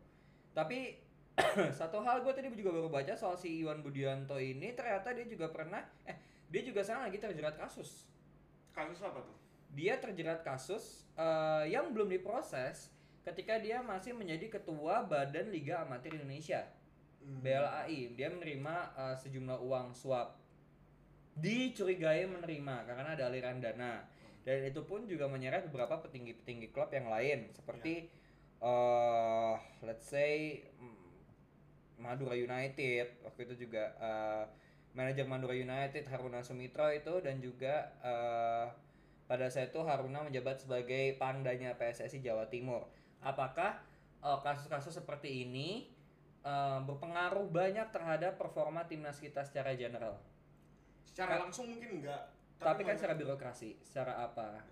Tapi 0.56 0.98
satu 1.78 2.02
hal 2.02 2.24
gue 2.26 2.32
tadi 2.34 2.48
juga 2.52 2.74
baru 2.74 2.88
baca 2.92 3.14
soal 3.14 3.38
si 3.38 3.62
Iwan 3.62 3.80
Budianto 3.80 4.36
ini 4.36 4.74
ternyata 4.76 5.14
dia 5.16 5.24
juga 5.24 5.48
pernah 5.48 5.80
eh 6.04 6.16
dia 6.52 6.60
juga 6.64 6.84
sekarang 6.84 7.08
lagi 7.08 7.18
terjerat 7.20 7.56
kasus. 7.56 8.08
Kasus 8.76 9.00
apa 9.00 9.24
tuh? 9.24 9.36
Dia 9.72 9.96
terjerat 9.96 10.44
kasus 10.44 11.08
eh, 11.16 11.72
yang 11.72 11.92
belum 11.96 12.12
diproses 12.12 12.92
ketika 13.22 13.56
dia 13.62 13.80
masih 13.80 14.12
menjadi 14.12 14.60
ketua 14.60 15.06
Badan 15.06 15.48
Liga 15.54 15.86
Amatir 15.86 16.18
Indonesia. 16.18 16.66
Hmm. 17.22 17.38
BLAI 17.38 18.18
dia 18.18 18.28
menerima 18.34 18.74
uh, 18.98 19.14
sejumlah 19.14 19.62
uang 19.62 19.94
suap. 19.94 20.42
Dicurigai 21.38 22.26
menerima 22.26 22.82
karena 22.84 23.14
ada 23.14 23.24
aliran 23.30 23.62
dana 23.62 24.11
dan 24.42 24.66
itu 24.66 24.82
pun 24.82 25.06
juga 25.06 25.30
menyeret 25.30 25.70
beberapa 25.70 26.02
petinggi-petinggi 26.02 26.74
klub 26.74 26.90
yang 26.90 27.06
lain 27.06 27.50
seperti 27.54 28.10
uh, 28.58 29.54
let's 29.86 30.10
say 30.10 30.62
mm, 30.78 31.02
Madura 32.02 32.34
United 32.34 33.22
waktu 33.22 33.40
itu 33.46 33.66
juga 33.68 33.94
uh, 34.02 34.44
manajer 34.92 35.24
Madura 35.24 35.54
United 35.56 36.04
Haruna 36.10 36.44
Sumitra 36.44 36.92
itu 36.92 37.22
dan 37.22 37.40
juga 37.40 37.94
uh, 38.04 38.66
pada 39.30 39.48
saat 39.48 39.72
itu 39.72 39.80
Haruna 39.80 40.26
menjabat 40.26 40.60
sebagai 40.60 41.16
pangdanya 41.16 41.72
PSSI 41.80 42.20
Jawa 42.20 42.44
Timur. 42.52 42.84
Apakah 43.24 43.80
uh, 44.20 44.36
kasus-kasus 44.44 45.00
seperti 45.00 45.48
ini 45.48 45.88
uh, 46.44 46.84
berpengaruh 46.84 47.48
banyak 47.48 47.88
terhadap 47.94 48.36
performa 48.36 48.84
timnas 48.84 49.16
kita 49.16 49.40
secara 49.40 49.72
general? 49.72 50.20
Secara 51.08 51.40
Ka- 51.40 51.42
langsung 51.48 51.72
mungkin 51.72 52.04
enggak. 52.04 52.28
Tapi, 52.62 52.80
kan 52.82 52.94
secara 52.94 53.14
birokrasi, 53.14 53.70
secara 53.82 54.12
apa? 54.22 54.62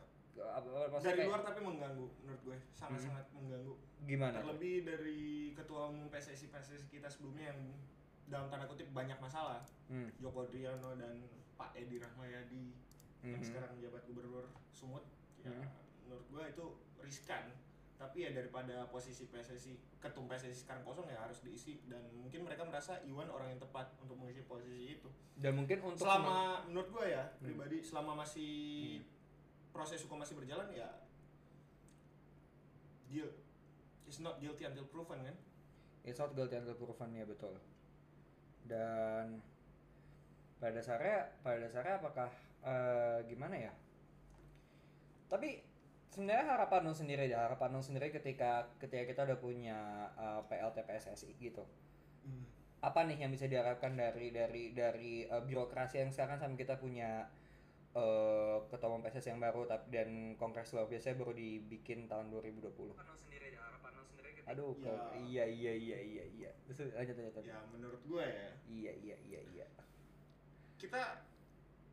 Maksudnya 0.88 1.04
dari 1.04 1.18
kayak 1.18 1.28
luar 1.28 1.42
tapi 1.42 1.60
mengganggu 1.60 2.06
menurut 2.22 2.42
gue 2.42 2.56
sangat-sangat 2.72 3.28
mengganggu 3.30 3.74
gimana? 4.00 4.40
terlebih 4.40 4.88
dari 4.88 5.20
ketua 5.52 5.92
umum 5.92 6.08
PSSI 6.08 6.48
PSSI 6.48 6.88
kita 6.88 7.04
sebelumnya 7.06 7.52
yang 7.52 7.60
dalam 8.24 8.48
tanda 8.48 8.64
kutip 8.64 8.88
banyak 8.90 9.20
masalah 9.20 9.60
Hmm. 9.84 10.06
Joko 10.16 10.46
Driono 10.46 10.94
dan 10.94 11.18
Pak 11.58 11.74
Edi 11.74 11.98
Rahmayadi 11.98 12.72
yang 13.20 13.36
Mhm. 13.36 13.44
sekarang 13.44 13.74
menjabat 13.76 14.06
gubernur 14.06 14.46
Sumut 14.70 15.04
ya 15.36 15.50
Mhm. 15.50 15.66
menurut 16.06 16.26
gue 16.30 16.44
itu 16.48 16.64
riskan 17.00 17.44
tapi 18.00 18.24
ya 18.24 18.32
daripada 18.32 18.88
posisi 18.88 19.28
PSSI 19.28 20.00
ketum 20.00 20.24
PSSI 20.24 20.64
sekarang 20.64 20.80
kosong 20.88 21.04
ya 21.04 21.20
harus 21.20 21.44
diisi 21.44 21.84
dan 21.84 22.00
mungkin 22.16 22.48
mereka 22.48 22.64
merasa 22.64 22.96
Iwan 23.04 23.28
orang 23.28 23.52
yang 23.52 23.60
tepat 23.60 23.92
untuk 24.00 24.16
mengisi 24.16 24.40
posisi 24.48 24.96
itu 24.96 25.08
Dan 25.36 25.60
mungkin 25.60 25.84
untuk 25.84 26.08
selama 26.08 26.64
menurut 26.64 26.88
gue 26.88 27.06
ya 27.12 27.28
Hmm. 27.28 27.44
pribadi 27.44 27.84
selama 27.84 28.24
masih 28.24 29.04
proses 29.68 30.00
hukum 30.00 30.16
masih 30.16 30.32
berjalan 30.32 30.72
ya 30.72 30.88
guilt 33.12 33.36
is 34.08 34.18
not 34.18 34.40
guilty 34.40 34.64
until 34.64 34.88
proven 34.88 35.20
kan 35.20 35.36
It's 36.00 36.16
not 36.16 36.32
guilty 36.32 36.56
until 36.56 36.80
proven 36.80 37.12
ya 37.12 37.28
betul. 37.28 37.60
Dan 38.64 39.44
pada 40.56 40.72
dasarnya 40.72 41.28
pada 41.44 41.60
dasarnya 41.60 42.00
apakah 42.00 42.32
eh, 42.64 43.20
gimana 43.28 43.68
ya? 43.68 43.72
Tapi 45.28 45.60
sebenarnya 46.10 46.42
harapan 46.48 46.82
lu 46.82 46.92
sendiri 46.92 47.24
ya 47.24 47.46
harapan 47.46 47.70
lu 47.70 47.80
sendiri 47.80 48.10
ketika 48.10 48.50
ketika 48.76 49.04
kita 49.04 49.20
udah 49.24 49.38
punya 49.38 49.78
eh, 50.14 50.40
PLT 50.44 50.78
PSSI 50.80 51.34
gitu. 51.36 51.62
Apa 52.80 53.04
nih 53.04 53.18
yang 53.18 53.30
bisa 53.30 53.44
diharapkan 53.44 53.92
dari 53.92 54.28
dari 54.30 54.72
dari 54.72 55.22
eh, 55.24 55.42
birokrasi 55.42 55.98
yang 55.98 56.10
sekarang 56.10 56.36
sampai 56.36 56.58
kita 56.58 56.76
punya 56.76 57.30
eh 57.90 58.56
ketua 58.66 58.86
umum 58.88 59.02
PSSI 59.02 59.30
yang 59.30 59.40
baru 59.40 59.66
tapi 59.66 59.90
dan 59.90 60.08
kongres 60.34 60.70
luar 60.70 60.86
biasa 60.86 61.10
baru 61.12 61.30
dibikin 61.32 62.06
tahun 62.06 62.30
2020. 62.30 62.94
Aduh, 64.46 64.74
Ya. 64.74 64.82
kok- 64.84 65.14
iya 65.20 65.44
iya 65.46 65.72
iya 65.72 65.98
iya 66.00 66.24
iya. 66.28 66.50
Terus 66.66 66.90
lanjut 66.90 67.14
lanjut. 67.14 67.34
lanjut. 67.36 67.46
ya 67.46 67.58
menurut 67.70 68.02
gue 68.04 68.24
ya 68.24 68.50
Iya 68.66 68.92
iya 68.96 69.16
iya 69.24 69.40
iya. 69.48 69.66
kita 70.74 71.22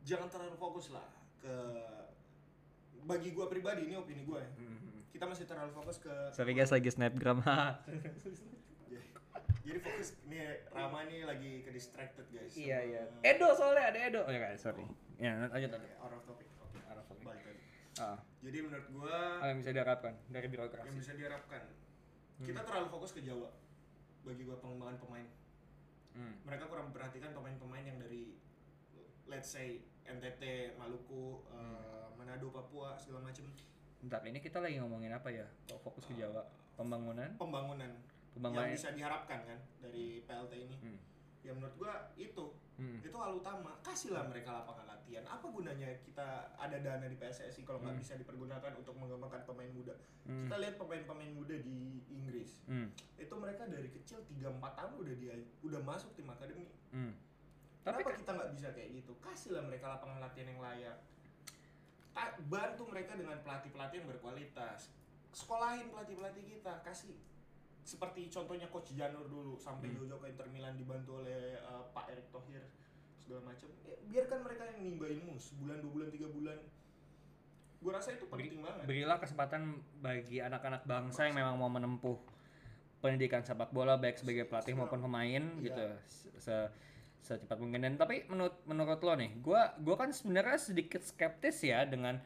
jangan 0.02 0.26
terlalu 0.26 0.56
fokus 0.56 0.90
lah 0.90 1.06
ke 1.38 1.54
bagi 3.00 3.30
gue 3.30 3.46
pribadi 3.46 3.84
ini 3.84 3.94
opini 3.94 4.22
gue 4.22 4.36
ya 4.36 4.50
Mhm. 4.56 5.10
kita 5.10 5.24
masih 5.24 5.44
terlalu 5.44 5.72
fokus 5.72 5.98
ke 5.98 6.12
Sorry 6.30 6.52
guys 6.52 6.68
lagi 6.68 6.88
snapgram. 6.88 7.40
jadi 9.60 9.78
fokus 9.78 10.16
ini 10.22 10.38
Rama 10.70 11.04
ini 11.04 11.22
lagi 11.22 11.60
ke 11.60 11.70
distracted 11.70 12.24
guys 12.28 12.52
iya 12.54 12.80
sama- 12.80 12.88
iya. 12.88 13.02
Edo 13.26 13.48
soalnya 13.52 13.84
ada 13.86 13.98
Edo. 14.02 14.20
Oh 14.22 14.30
ya 14.30 14.40
guys, 14.42 14.58
sorry. 14.58 14.84
Ya 15.16 15.36
lanjut 15.44 15.68
lanjut. 15.68 15.90
Out 15.98 16.12
of 16.14 16.22
topic 16.24 16.46
oke 16.56 16.78
Out 16.82 16.98
of 16.98 17.04
topic. 17.06 17.24
balik 17.24 17.44
lagi 17.44 17.62
Ah, 17.98 18.14
jadi 18.40 18.58
menurut 18.62 18.86
gue 18.88 19.16
yang 19.42 19.58
bisa 19.58 19.70
diharapkan 19.72 20.14
dari 20.28 20.40
yang 20.40 20.52
birokrasi? 20.54 20.94
bisa 20.94 21.12
diharapkan 21.12 21.62
Hmm. 22.38 22.46
kita 22.46 22.60
terlalu 22.62 22.86
fokus 22.88 23.10
ke 23.10 23.20
Jawa 23.20 23.50
bagi 24.22 24.42
gue 24.42 24.56
pengembangan 24.56 24.96
pemain 24.98 25.26
Hmm. 26.10 26.34
mereka 26.42 26.64
kurang 26.66 26.88
memperhatikan 26.88 27.30
pemain-pemain 27.32 27.84
yang 27.84 27.98
dari 27.98 28.38
let's 29.26 29.50
say 29.50 29.82
NTT, 30.08 30.42
Maluku, 30.74 31.44
eh, 31.48 32.08
Manado, 32.14 32.48
Papua 32.48 32.96
segala 32.96 33.20
macam 33.22 33.44
Bentar, 33.98 34.22
ini 34.22 34.38
kita 34.38 34.58
lagi 34.58 34.78
ngomongin 34.78 35.10
apa 35.10 35.26
ya? 35.28 35.42
Kok 35.66 35.80
fokus 35.82 36.06
ke 36.06 36.14
Jawa? 36.14 36.46
Pembangunan? 36.74 37.34
pembangunan 37.34 37.90
Pembangunan. 38.30 38.64
yang 38.64 38.72
bisa 38.72 38.94
diharapkan 38.94 39.42
kan 39.42 39.58
dari 39.78 40.22
PLT 40.22 40.52
ini. 40.56 40.76
Hmm. 40.78 40.98
Ya 41.42 41.50
menurut 41.50 41.74
gua 41.76 41.92
itu 42.14 42.54
Hmm. 42.78 43.02
itu 43.02 43.10
hal 43.12 43.34
utama. 43.34 43.74
Kasihlah 43.82 44.22
mereka 44.24 44.54
lapangan 44.54 44.86
latihan. 44.86 45.26
Apa 45.26 45.50
gunanya 45.50 45.90
kita 45.98 46.26
ada 46.54 46.78
dana 46.78 47.02
di 47.02 47.18
PSSI 47.18 47.66
kalau 47.66 47.82
nggak 47.82 47.98
Hmm. 47.98 48.02
bisa 48.06 48.14
dipergunakan 48.14 48.70
untuk 48.78 48.94
mengembangkan 48.94 49.42
pemain 49.42 49.72
muda? 49.74 49.98
Hmm. 50.22 50.46
Kita 50.46 50.56
lihat 50.56 50.74
pemain-pemain 50.78 51.32
muda 51.34 51.58
di 51.58 51.78
Inggris. 52.06 52.62
Hmm. 52.70 52.94
Itu 53.16 53.34
mereka 53.34 53.66
dari 53.66 53.90
kecil 53.90 54.22
3-4 54.22 54.78
tahun 54.78 54.94
udah 54.94 55.14
dia 55.16 55.34
udah 55.60 55.80
masuk 55.82 56.14
tim 56.14 56.30
akademi. 56.30 56.70
Hmm. 56.94 57.18
Tapi 57.80 57.94
Kenapa 57.96 58.10
kan- 58.10 58.20
kita 58.20 58.30
nggak 58.32 58.50
bisa 58.52 58.68
kayak 58.70 58.90
gitu? 58.92 59.12
Kasihlah 59.18 59.62
mereka 59.62 59.86
lapangan 59.88 60.18
latihan 60.20 60.48
yang 60.48 60.60
layak. 60.60 60.96
Bantu 62.44 62.82
mereka 62.84 63.14
dengan 63.14 63.38
pelatih-pelatih 63.38 63.96
yang 63.96 64.08
berkualitas. 64.08 64.90
Sekolahin 65.30 65.86
pelatih-pelatih 65.86 66.44
kita, 66.48 66.82
kasih 66.82 67.14
seperti 67.80 68.26
contohnya 68.28 68.66
coach 68.68 68.92
Janur 68.92 69.24
dulu 69.24 69.54
sampai 69.56 69.88
Hmm. 69.88 70.02
Jojo 70.02 70.18
ke 70.18 70.26
Inter 70.28 70.48
Milan 70.48 70.74
dibantu 70.74 71.22
oleh 71.22 71.56
uh, 71.58 71.86
Pak 71.88 72.10
Erick 72.10 72.28
Thohir 72.28 72.60
segala 73.16 73.46
macam. 73.46 73.70
Ya, 73.80 73.94
biarkan 74.04 74.38
mereka 74.42 74.62
yang 74.66 74.78
nimba 74.82 75.06
ilmu 75.06 75.34
sebulan, 75.34 75.78
dua 75.78 75.90
bulan, 75.92 76.08
tiga 76.10 76.28
bulan. 76.28 76.58
Gue 77.78 77.92
rasa 77.94 78.10
itu 78.10 78.26
Beri- 78.26 78.50
penting 78.50 78.60
banget. 78.60 78.82
berilah 78.84 79.16
kesempatan 79.16 79.62
bagi 79.96 80.38
anak-anak 80.38 80.82
bangsa 80.84 81.20
yang 81.24 81.38
memang 81.38 81.54
mau 81.54 81.70
menempuh 81.70 82.18
pendidikan 82.98 83.40
sepak 83.40 83.70
bola 83.70 83.94
baik 83.94 84.18
sebagai 84.18 84.42
pelatih 84.44 84.74
Iya. 84.74 84.80
maupun 84.80 84.98
pemain 85.00 85.44
gitu 85.62 85.86
se 86.36 86.56
secepat 87.20 87.58
mungkin 87.58 87.82
dan 87.82 87.94
tapi 87.94 88.24
menurut 88.26 88.56
menurut 88.64 89.00
lo 89.00 89.14
nih 89.14 89.30
gua 89.38 89.74
gua 89.78 89.96
kan 89.96 90.10
sebenarnya 90.10 90.56
sedikit 90.56 91.02
skeptis 91.02 91.60
ya 91.60 91.84
dengan 91.84 92.16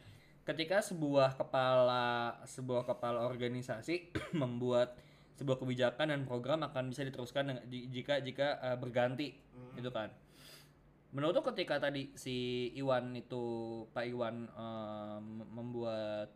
ketika 0.43 0.83
sebuah 0.83 1.35
kepala 1.35 2.39
sebuah 2.45 2.87
kepala 2.87 3.27
organisasi 3.27 4.11
membuat 4.43 4.95
sebuah 5.33 5.59
kebijakan 5.59 6.13
dan 6.13 6.23
program 6.23 6.61
akan 6.63 6.93
bisa 6.93 7.03
diteruskan 7.03 7.51
dengan- 7.51 7.67
jika 7.69 8.21
jika 8.21 8.61
uh, 8.61 8.77
berganti 8.77 9.33
Hmm. 9.53 9.77
gitu 9.77 9.89
kan 9.89 10.09
menurut 11.13 11.37
lo 11.37 11.43
ketika 11.45 11.77
tadi 11.79 12.09
si 12.17 12.37
Iwan 12.73 13.13
itu 13.13 13.43
Pak 13.93 14.05
Iwan 14.09 14.49
um, 14.49 15.25
membuat 15.45 16.33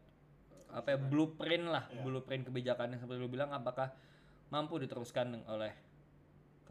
apa 0.68 0.92
ya 0.92 0.98
blueprint 1.00 1.64
lah 1.66 1.88
Iya. 1.88 2.04
blueprint 2.04 2.44
kebijakan 2.44 2.92
yang 2.92 3.00
seperti 3.00 3.20
lo 3.20 3.28
bilang 3.28 3.50
apakah 3.50 3.88
mampu 4.52 4.76
diteruskan 4.76 5.32
oleh 5.48 5.72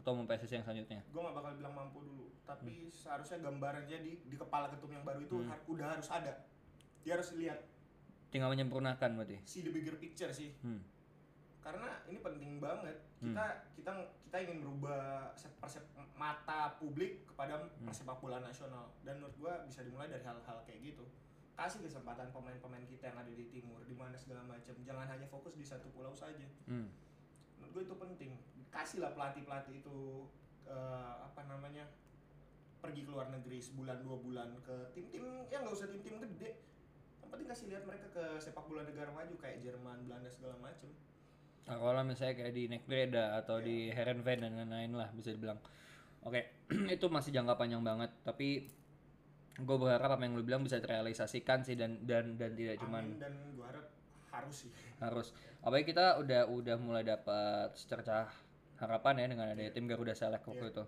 ketua 0.06 0.22
umum 0.22 0.30
PSSI 0.30 0.54
yang 0.54 0.62
selanjutnya? 0.62 1.02
Gue 1.10 1.18
gak 1.18 1.34
bakal 1.34 1.52
bilang 1.58 1.74
mampu 1.74 1.98
dulu. 1.98 2.30
Tapi 2.46 2.86
seharusnya 2.88 3.42
gambarannya 3.42 3.98
di 3.98 4.22
di 4.22 4.36
kepala 4.38 4.70
ketum 4.70 4.94
yang 4.94 5.02
baru 5.02 5.18
itu 5.18 5.34
Hmm. 5.34 5.50
har- 5.50 5.66
udah 5.66 5.86
harus 5.90 6.06
ada. 6.06 6.46
Dia 7.02 7.18
harus 7.18 7.34
lihat 7.34 7.58
tinggal 8.30 8.54
menyempurnakan 8.54 9.18
berarti? 9.18 9.42
See 9.42 9.66
the 9.66 9.74
bigger 9.74 9.98
picture 9.98 10.30
sih. 10.30 10.54
Hmm. 10.62 10.78
karena 11.58 11.98
ini 12.06 12.22
penting 12.22 12.62
banget. 12.62 12.94
Kita 13.18 13.42
kita 13.74 13.90
kita 14.22 14.36
ingin 14.38 14.62
merubah 14.62 15.34
se- 15.34 15.50
persep- 15.58 15.90
mata 16.14 16.78
publik 16.78 17.26
kepada 17.26 17.58
persepak 17.82 18.22
bola 18.22 18.38
nasional. 18.38 18.94
Dan 19.02 19.18
menurut 19.18 19.34
gua 19.36 19.66
bisa 19.66 19.82
dimulai 19.82 20.06
dari 20.06 20.22
hal-hal 20.22 20.62
kayak 20.62 20.78
gitu. 20.86 21.02
Kasih 21.52 21.82
kesempatan 21.82 22.30
pemain-pemain 22.30 22.86
kita 22.86 23.10
yang 23.10 23.18
ada 23.18 23.34
di 23.34 23.50
timur 23.50 23.82
di 23.82 23.90
mana 23.90 24.14
segala 24.14 24.46
macam. 24.46 24.78
Jangan 24.78 25.10
hanya 25.10 25.26
fokus 25.26 25.58
di 25.58 25.66
satu 25.66 25.90
pulau 25.90 26.14
saja. 26.14 26.46
Hmm. 26.70 26.86
menurut 27.58 27.72
gue 27.72 27.82
itu 27.82 27.96
penting 27.98 28.30
kasihlah 28.76 29.16
pelatih 29.16 29.42
pelatih 29.48 29.80
itu 29.80 30.28
eh, 30.68 31.14
apa 31.24 31.40
namanya 31.48 31.88
pergi 32.84 33.02
ke 33.02 33.10
luar 33.10 33.32
negeri 33.32 33.58
sebulan 33.58 34.04
dua 34.04 34.16
bulan 34.20 34.48
ke 34.60 34.92
tim-tim 34.92 35.24
yang 35.48 35.64
nggak 35.64 35.74
usah 35.74 35.88
tim-tim 35.88 36.20
gede 36.20 36.60
yang 37.24 37.28
penting 37.32 37.48
kasih 37.48 37.66
lihat 37.72 37.82
mereka 37.88 38.06
ke 38.12 38.24
sepak 38.38 38.68
bola 38.68 38.84
negara 38.84 39.10
maju 39.10 39.34
kayak 39.40 39.64
Jerman 39.64 40.04
Belanda 40.06 40.30
segala 40.30 40.54
macam 40.60 40.92
Nah, 41.66 41.82
kalau 41.82 42.02
misalnya 42.06 42.34
kayak 42.38 42.54
di 42.54 42.70
Nekbreda 42.70 43.42
atau 43.42 43.58
di 43.58 43.90
Herenveen 43.90 44.38
dan 44.38 44.54
lain-lain 44.54 44.94
lah 44.94 45.10
bisa 45.10 45.34
dibilang. 45.34 45.58
Oke, 46.22 46.62
itu 46.94 47.06
masih 47.10 47.34
jangka 47.34 47.58
panjang 47.58 47.82
banget. 47.82 48.10
Tapi 48.22 48.70
gue 49.56 49.76
berharap 49.80 50.14
apa 50.14 50.22
yang 50.22 50.38
lu 50.38 50.46
bilang 50.46 50.62
bisa 50.62 50.78
terrealisasikan 50.78 51.64
sih 51.64 51.74
dan 51.74 52.04
dan 52.04 52.36
dan 52.36 52.52
tidak 52.52 52.76
cuman 52.76 53.08
Amin 53.08 53.16
dan 53.16 53.34
gue 53.56 53.64
harap 53.64 53.86
harus 54.30 54.56
sih 54.68 54.70
harus. 55.00 55.32
Apalagi 55.64 55.96
kita 55.96 56.20
udah 56.20 56.42
udah 56.52 56.76
mulai 56.76 57.02
dapat 57.02 57.72
secercah 57.72 58.28
harapan 58.76 59.14
ya 59.16 59.26
dengan 59.28 59.46
ada 59.48 59.62
tim 59.68 59.84
Garuda 59.84 60.12
Select 60.12 60.44
waktu 60.44 60.60
Iya. 60.62 60.72
itu. 60.72 60.84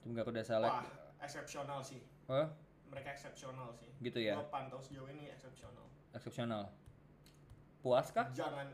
Tim 0.00 0.12
Garuda 0.12 0.42
Select. 0.42 0.72
wah 0.72 0.86
eksepsional 1.18 1.80
sih 1.80 2.00
Oh, 2.26 2.46
mereka 2.86 3.10
eksepsional 3.10 3.70
sih 3.72 3.90
gitu 4.00 4.18
ya. 4.18 4.34
Gua 4.34 4.48
pantau 4.48 4.78
sejauh 4.78 5.08
ini 5.08 5.28
eksepsional 5.28 5.86
Eksepsional. 6.12 6.72
Puas 7.78 8.08
kah? 8.10 8.26
jangan 8.32 8.66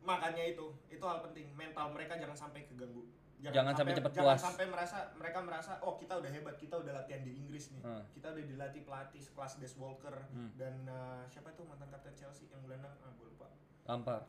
makanya 0.00 0.44
itu 0.46 0.64
itu 0.86 1.00
hal 1.00 1.20
penting 1.22 1.48
mental 1.52 1.90
mereka 1.90 2.16
jangan 2.16 2.36
sampai 2.38 2.64
keganggu 2.64 3.04
Jangan 3.38 3.70
sampai 3.70 3.94
cepet 3.94 4.12
jangan 4.12 4.26
puas. 4.26 4.40
sampai 4.42 4.66
merasa 4.66 4.98
mereka 5.14 5.38
merasa 5.40 5.72
oh 5.78 5.94
kita 5.94 6.10
udah 6.12 6.26
hebat 6.26 6.56
kita 6.56 6.74
udah 6.74 6.90
latihan 6.92 7.22
di 7.22 7.36
Inggris 7.36 7.70
nih 7.70 7.80
Hmm. 7.80 8.02
kita 8.10 8.26
udah 8.28 8.44
dilatih 8.44 8.82
pelatih 8.82 9.22
kelas 9.22 9.52
Des 9.56 9.74
Walker 9.76 10.16
Hmm. 10.28 10.50
dan 10.56 10.74
uh, 10.84 11.22
siapa 11.24 11.52
tuh 11.52 11.62
mantan 11.62 11.86
kapten 11.88 12.10
Chelsea 12.12 12.48
yang 12.48 12.58
gelandang 12.60 12.90
ah 12.98 13.12
gue 13.12 13.26
lupa 13.28 13.46
Lampard, 13.84 14.26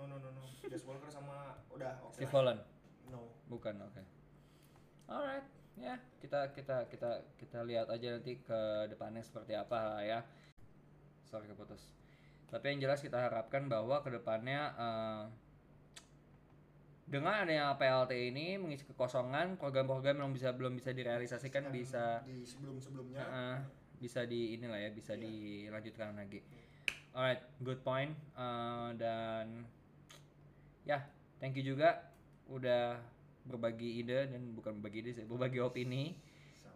no 0.00 0.16
no 0.16 0.16
no 0.16 0.30
no 0.30 0.42
Des 0.64 0.80
Walker 0.82 1.06
sama 1.06 1.60
udah 1.68 2.00
oke 2.00 2.16
Steve 2.16 2.26
lah. 2.26 2.34
Holland, 2.34 2.60
no 3.08 3.20
bukan 3.46 3.74
oke. 3.80 4.02
Alright, 5.04 5.44
ya 5.76 5.98
kita 6.18 6.54
kita 6.54 6.88
kita 6.88 7.10
kita 7.36 7.58
lihat 7.62 7.90
aja 7.90 8.16
nanti 8.16 8.38
ke 8.38 8.60
depannya 8.86 9.20
seperti 9.20 9.52
apa 9.52 10.00
ya. 10.00 10.24
Sorry 11.26 11.44
keputus. 11.44 11.92
Tapi 12.46 12.64
yang 12.70 12.82
jelas 12.82 12.98
kita 12.98 13.18
harapkan 13.20 13.66
bahwa 13.66 14.00
ke 14.00 14.10
depannya 14.10 14.72
eh, 14.72 15.22
dengan 17.10 17.42
adanya 17.42 17.74
PLT 17.74 18.30
ini 18.30 18.54
mengisi 18.54 18.86
kekosongan 18.86 19.58
program-program 19.58 20.22
yang 20.22 20.30
bisa 20.30 20.54
belum 20.54 20.78
bisa 20.78 20.94
direalisasikan 20.94 21.66
Kan 21.66 21.74
bisa 21.74 22.22
di 22.22 22.46
sebelum 22.46 22.78
sebelumnya 22.78 23.22
Heeh, 23.26 23.56
bisa 23.98 24.22
di 24.24 24.54
inilah 24.54 24.78
ya 24.78 24.90
bisa 24.90 25.18
Iya. 25.18 25.26
dilanjutkan 25.26 26.14
lagi. 26.14 26.38
Alright, 27.10 27.42
good 27.58 27.82
point. 27.82 28.14
Eh, 28.38 28.88
dan 28.94 29.66
ya, 30.84 31.04
thank 31.40 31.56
you 31.56 31.64
juga 31.64 32.10
udah 32.50 32.98
berbagi 33.46 34.04
ide 34.04 34.28
dan 34.30 34.52
bukan 34.52 34.78
berbagi 34.78 34.98
ide 35.06 35.10
sih, 35.22 35.26
berbagi 35.26 35.58
opini 35.62 36.14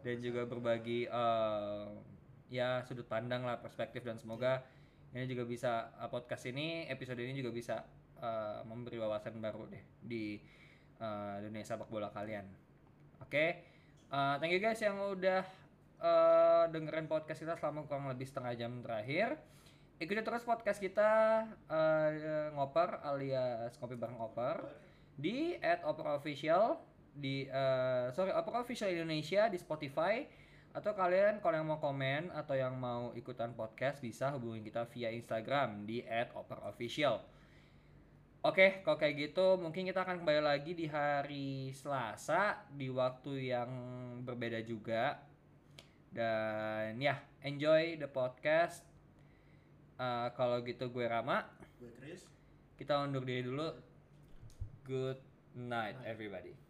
dan 0.04 0.20
juga 0.20 0.44
berbagi 0.44 1.08
eh, 1.08 1.86
ya 2.52 2.84
sudut 2.84 3.08
pandang 3.08 3.42
lah 3.48 3.56
perspektif 3.58 4.04
dan 4.04 4.20
semoga 4.20 4.60
ini 5.16 5.24
juga 5.24 5.48
bisa 5.48 5.92
eh, 5.96 6.08
podcast 6.12 6.44
ini 6.50 6.84
episode 6.92 7.20
ini 7.24 7.40
juga 7.40 7.50
bisa 7.54 7.76
eh, 8.20 8.60
memberi 8.68 9.00
wawasan 9.00 9.40
baru 9.40 9.64
deh 9.72 9.84
di 10.04 10.36
eh, 11.00 11.36
dunia 11.40 11.64
sepak 11.64 11.88
bola 11.88 12.12
kalian. 12.12 12.44
Oke, 13.24 13.44
eh, 14.12 14.34
thank 14.38 14.52
you 14.52 14.60
guys 14.60 14.80
yang 14.84 15.00
udah 15.00 15.42
eh, 16.04 16.64
dengerin 16.68 17.08
podcast 17.08 17.40
kita 17.40 17.56
selama 17.56 17.88
kurang 17.88 18.12
lebih 18.12 18.28
setengah 18.28 18.52
jam 18.56 18.84
terakhir. 18.84 19.40
Ikuti 19.94 20.26
terus 20.26 20.42
podcast 20.42 20.82
kita 20.82 21.46
eh, 21.70 22.50
ngoper 22.50 22.98
alias 23.06 23.78
kopi 23.78 23.94
bareng 23.94 24.18
oper 24.18 24.66
di 25.14 25.54
@operofficial 25.62 26.82
di 27.14 27.46
eh, 27.46 28.10
sorry 28.10 28.34
operofficial 28.34 28.90
Indonesia 28.90 29.46
di 29.46 29.54
Spotify 29.54 30.26
atau 30.74 30.98
kalian 30.98 31.38
kalau 31.38 31.62
yang 31.62 31.70
mau 31.70 31.78
komen 31.78 32.34
atau 32.34 32.58
yang 32.58 32.74
mau 32.74 33.14
ikutan 33.14 33.54
podcast 33.54 34.02
bisa 34.02 34.34
hubungi 34.34 34.66
kita 34.66 34.82
via 34.90 35.14
Instagram 35.14 35.86
di 35.86 36.02
@operofficial. 36.34 37.22
Oke, 38.42 38.82
kalau 38.82 38.98
kayak 38.98 39.30
gitu 39.30 39.62
mungkin 39.62 39.86
kita 39.86 40.02
akan 40.02 40.26
kembali 40.26 40.42
lagi 40.42 40.74
di 40.74 40.90
hari 40.90 41.70
Selasa 41.70 42.66
di 42.66 42.90
waktu 42.90 43.54
yang 43.54 43.70
berbeda 44.26 44.58
juga. 44.66 45.22
Dan 46.10 46.98
ya, 46.98 47.22
enjoy 47.46 47.94
the 47.96 48.10
podcast. 48.10 48.93
Eh, 49.94 50.28
kalau 50.34 50.58
gitu 50.66 50.90
gue 50.90 51.06
Rama, 51.06 51.46
gue 51.78 51.90
Chris 52.02 52.26
kita 52.74 52.98
undur 53.06 53.22
diri 53.22 53.46
dulu. 53.46 53.70
Good 54.82 55.22
night 55.54 55.94
everybody. 56.02 56.63